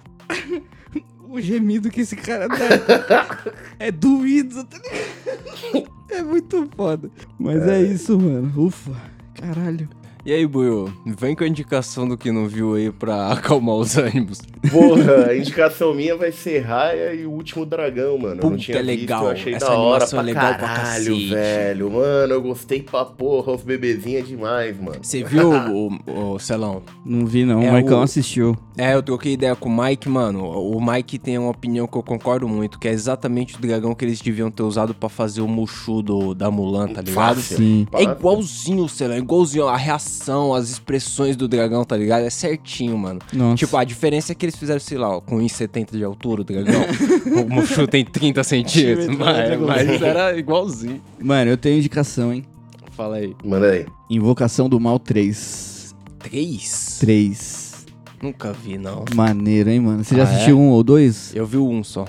[1.29, 3.37] o gemido que esse cara dá
[3.77, 5.89] é doído, tá ligado?
[6.09, 7.11] É muito foda.
[7.37, 8.51] Mas é isso, mano.
[8.65, 8.91] Ufa,
[9.35, 9.87] caralho.
[10.29, 13.97] E aí, Buiu, vem com a indicação do que não viu aí pra acalmar os
[13.97, 14.37] ânimos.
[14.69, 18.35] Porra, a indicação minha vai ser Raya e o Último Dragão, mano.
[18.35, 19.23] eu não Puta, tinha é visto, legal.
[19.23, 21.29] eu achei Essa da hora animação pra é legal pra caralho, cacete.
[21.29, 21.91] velho.
[21.91, 24.99] Mano, eu gostei pra porra, os bebezinhos é demais, mano.
[25.01, 26.83] Você viu, o, o Celão?
[27.03, 27.63] Não vi, não.
[27.63, 28.55] É o Marcão o- assistiu.
[28.77, 30.45] É, eu troquei ideia com o Mike, mano.
[30.45, 34.05] O Mike tem uma opinião que eu concordo muito, que é exatamente o dragão que
[34.05, 37.35] eles deviam ter usado pra fazer o Mushu do, da Mulan, tá ligado?
[37.37, 37.57] Fácil.
[37.57, 37.87] Sim.
[37.93, 40.18] É igualzinho, Celão, é igualzinho a reação,
[40.53, 42.23] as expressões do dragão, tá ligado?
[42.23, 43.19] É certinho, mano.
[43.31, 43.57] Nossa.
[43.57, 46.43] Tipo, a diferença é que eles fizeram, sei lá, ó, com 1,70 de altura o
[46.43, 46.81] dragão.
[47.45, 51.01] o Mushu tem 30 centímetros, mas, mas era igualzinho.
[51.19, 52.45] Mano, eu tenho indicação, hein?
[52.91, 53.33] Fala aí.
[53.43, 53.85] Manda aí.
[54.09, 55.95] Invocação do Mal 3.
[56.19, 56.97] 3?
[56.99, 57.85] 3.
[58.21, 59.05] Nunca vi, não.
[59.15, 60.03] Maneiro, hein, mano?
[60.03, 61.33] Você já Ah, assistiu um ou dois?
[61.33, 62.05] Eu vi um só.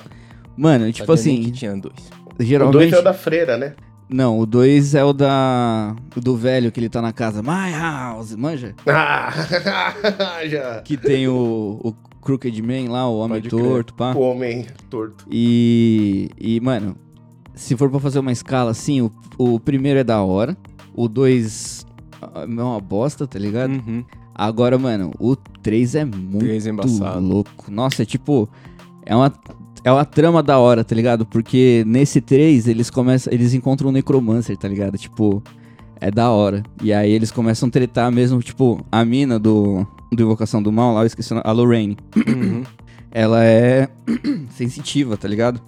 [0.56, 1.94] Mano, tipo Sabia nem assim, que tinha dois.
[1.94, 2.94] O dois geralmente...
[2.94, 3.74] é o da freira, né?
[4.12, 5.94] Não, o 2 é o da.
[6.16, 7.42] O do velho que ele tá na casa.
[7.42, 8.74] My house, manja?
[8.84, 9.32] Ah,
[10.50, 10.82] já.
[10.82, 13.62] Que tem o, o Crooked Man lá, o Homem Pode crer.
[13.62, 14.12] Torto, pá.
[14.12, 15.24] O homem torto.
[15.30, 16.28] E.
[16.38, 16.96] E, mano,
[17.54, 20.56] se for pra fazer uma escala assim, o, o primeiro é da hora.
[20.92, 21.86] O 2
[22.34, 23.70] é uma bosta, tá ligado?
[23.70, 24.04] Uhum.
[24.34, 27.70] Agora, mano, o 3 é muito Três é louco.
[27.70, 28.48] Nossa, é tipo.
[29.06, 29.32] É uma.
[29.82, 31.24] É uma trama da hora, tá ligado?
[31.24, 33.32] Porque nesse 3 eles começam.
[33.32, 34.96] Eles encontram um necromancer, tá ligado?
[34.98, 35.42] Tipo.
[36.02, 36.62] É da hora.
[36.82, 39.86] E aí eles começam a tretar mesmo, tipo, a mina do.
[40.12, 41.96] Do Invocação do Mal lá, eu esqueci a Lorraine.
[42.16, 42.64] Uhum.
[43.12, 43.88] Ela é
[44.50, 45.60] sensitiva, tá ligado?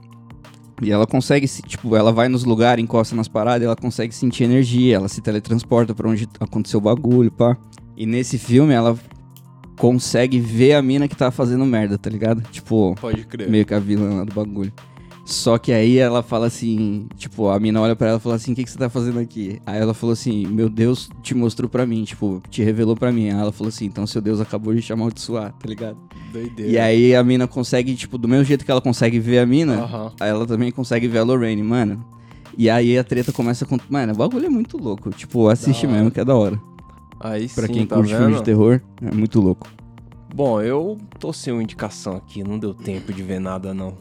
[0.81, 4.45] E ela consegue, se- tipo, ela vai nos lugares, encosta nas paradas, ela consegue sentir
[4.45, 7.57] energia, ela se teletransporta pra onde aconteceu o bagulho, pá.
[7.97, 8.97] E nesse filme ela
[9.79, 12.43] consegue ver a mina que tá fazendo merda, tá ligado?
[12.51, 13.49] Tipo, Pode crer.
[13.51, 14.73] meio que a vilã lá do bagulho.
[15.25, 18.53] Só que aí ela fala assim, tipo, a mina olha pra ela e fala assim,
[18.53, 19.61] o que, que você tá fazendo aqui?
[19.65, 23.27] Aí ela falou assim, meu Deus te mostrou pra mim, tipo, te revelou pra mim.
[23.31, 25.97] Aí ela falou assim, então seu Deus acabou de te amaldiçoar, tá ligado?
[26.33, 26.73] Doideira.
[26.73, 29.75] E aí a mina consegue, tipo, do mesmo jeito que ela consegue ver a mina,
[29.83, 30.13] Aham.
[30.19, 32.05] aí ela também consegue ver a Lorraine, mano.
[32.59, 33.79] E aí a treta começa com.
[33.89, 35.09] Mano, o bagulho é muito louco.
[35.11, 36.61] Tipo, assiste mesmo, que é da hora.
[37.23, 38.39] Aí Pra sim, quem tá curte filme vendo?
[38.39, 39.69] de terror, é muito louco.
[40.35, 43.95] Bom, eu tô sem uma indicação aqui, não deu tempo de ver nada, não.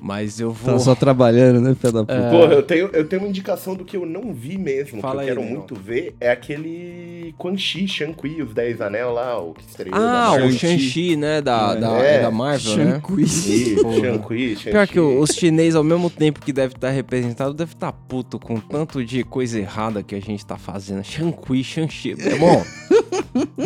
[0.00, 0.74] Mas eu vou...
[0.74, 2.12] Tá só trabalhando, né, filho da puta?
[2.12, 2.30] É.
[2.30, 5.20] Porra, eu tenho, eu tenho uma indicação do que eu não vi mesmo, Fala que
[5.22, 5.56] aí, eu quero Leon.
[5.58, 9.94] muito ver, é aquele Quan Chi, Shang-Chi, os Dez Anel lá, o que estreou.
[9.94, 11.16] Ah, da o Shang-Chi.
[11.16, 11.80] Né, da, É.
[11.80, 13.02] da, é da Marvel, né?
[13.18, 13.94] Isso, Porra.
[14.00, 14.70] Shang-Chi, Shang-Chi.
[14.70, 18.60] Pior que os chineses, ao mesmo tempo que deve estar representado, deve estar puto com
[18.60, 21.02] tanto de coisa errada que a gente tá fazendo.
[21.04, 22.14] Shang-Chi, Shang-Chi.
[22.18, 22.62] É bom.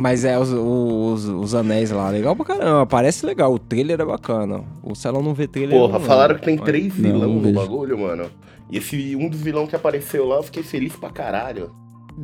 [0.00, 2.86] Mas é, os, os, os anéis lá, legal pra caramba.
[2.86, 3.52] Parece legal.
[3.54, 4.62] O trailer é bacana.
[4.82, 5.78] O Celão não vê trailer.
[5.78, 6.40] Porra, não, falaram não.
[6.40, 7.54] que tem três Não, vilão não no vejo.
[7.54, 8.26] bagulho, mano.
[8.70, 11.70] E esse um dos vilões que apareceu lá, eu fiquei feliz pra caralho.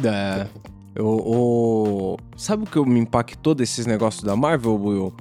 [0.05, 0.47] É.
[0.95, 5.13] Eu, o- Sabe o que me impactou desses negócios da Marvel, Will?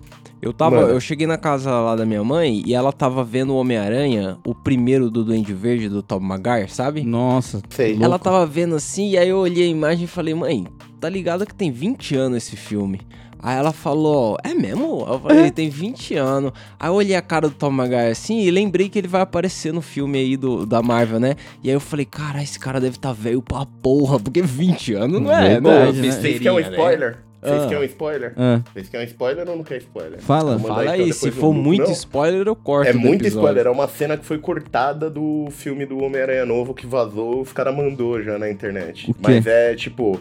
[0.42, 0.78] Eu tava.
[0.78, 0.90] Mano.
[0.90, 4.54] Eu cheguei na casa lá da minha mãe e ela tava vendo o Homem-Aranha, o
[4.54, 7.04] primeiro do Duende Verde do Tom Maguire, sabe?
[7.04, 7.98] Nossa, Sei.
[8.02, 10.68] Ela tava vendo assim, e aí eu olhei a imagem e falei, mãe,
[11.00, 13.02] tá ligado que tem 20 anos esse filme?
[13.46, 15.06] Aí ela falou, é mesmo?
[15.08, 16.52] Eu falei, tem 20 anos.
[16.80, 19.72] Aí eu olhei a cara do Tom Maguire assim e lembrei que ele vai aparecer
[19.72, 21.36] no filme aí do, da Marvel, né?
[21.64, 25.22] E aí eu falei, cara, esse cara deve tá velho pra porra, porque 20 anos
[25.22, 25.50] não é, né?
[25.50, 26.12] Verdade, né?
[26.12, 27.18] vocês querem um Besteirinha, né?
[27.46, 27.68] Vocês Ah.
[27.68, 28.34] querem um spoiler?
[28.38, 30.20] Ah, Vocês querem um spoiler ou não querem spoiler?
[30.22, 30.60] Fala.
[30.60, 33.40] Fala então aí, se for muito Não, spoiler, eu corto É do muito episódio.
[33.40, 37.54] spoiler, é uma cena que foi cortada do filme do Homem-Aranha Novo que vazou, os
[37.54, 39.10] caras mandou já na internet.
[39.12, 39.20] O quê?
[39.22, 40.20] Mas é tipo,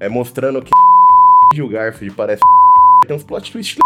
[0.00, 0.70] é mostrando que
[1.54, 2.40] e o Garfield parece
[3.06, 3.78] tem uns plot twists.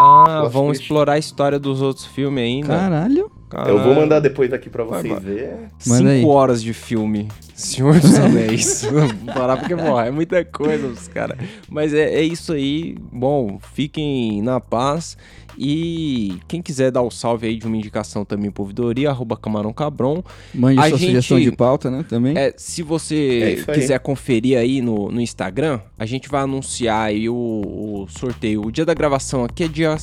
[0.00, 0.82] Ah, Plot vão twist.
[0.84, 2.68] explorar a história dos outros filmes ainda.
[2.68, 3.27] Caralho.
[3.66, 5.20] Eu vou mandar depois aqui pra vocês vai.
[5.20, 5.50] verem.
[5.86, 6.24] Manda Cinco aí.
[6.24, 7.28] horas de filme.
[7.54, 8.82] Senhor dos Anéis.
[8.88, 11.36] Vou Parar porque, porra, é muita coisa os caras.
[11.68, 12.96] Mas é, é isso aí.
[13.12, 15.16] Bom, fiquem na paz.
[15.60, 19.72] E quem quiser dar o salve aí de uma indicação também pro ouvidoria, arroba Camarão
[19.72, 20.22] Cabron.
[20.54, 22.04] Mande A sua gente- sugestão de pauta, né?
[22.08, 22.38] Também.
[22.38, 23.74] É, se É você aí.
[23.74, 28.64] quiser conferir aí no, no Instagram, a gente vai anunciar aí o, o sorteio.
[28.64, 29.96] O dia da gravação aqui é dia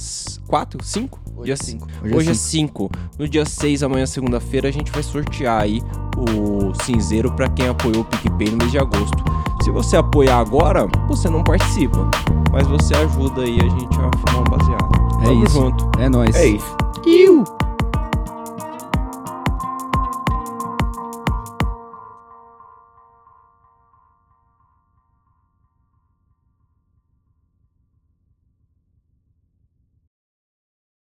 [0.47, 1.22] 4, 5?
[1.38, 1.88] Hoje dia é cinco.
[2.03, 2.91] Hoje, Hoje é é 5.
[3.20, 5.82] No dia 6, amanhã, segunda-feira, a gente vai sortear aí
[6.18, 9.18] o cinzeiro pra quem apoiou o PicPay no mês de agosto.
[9.64, 12.10] Se você apoiar agora, você não participa.
[12.51, 14.95] Mas você ajuda aí a gente a formar um baseado.
[15.26, 15.54] É Tamo isso.
[15.54, 15.90] junto.
[16.00, 16.36] É nóis.
[16.36, 16.78] É isso.
[17.04, 17.44] Iu.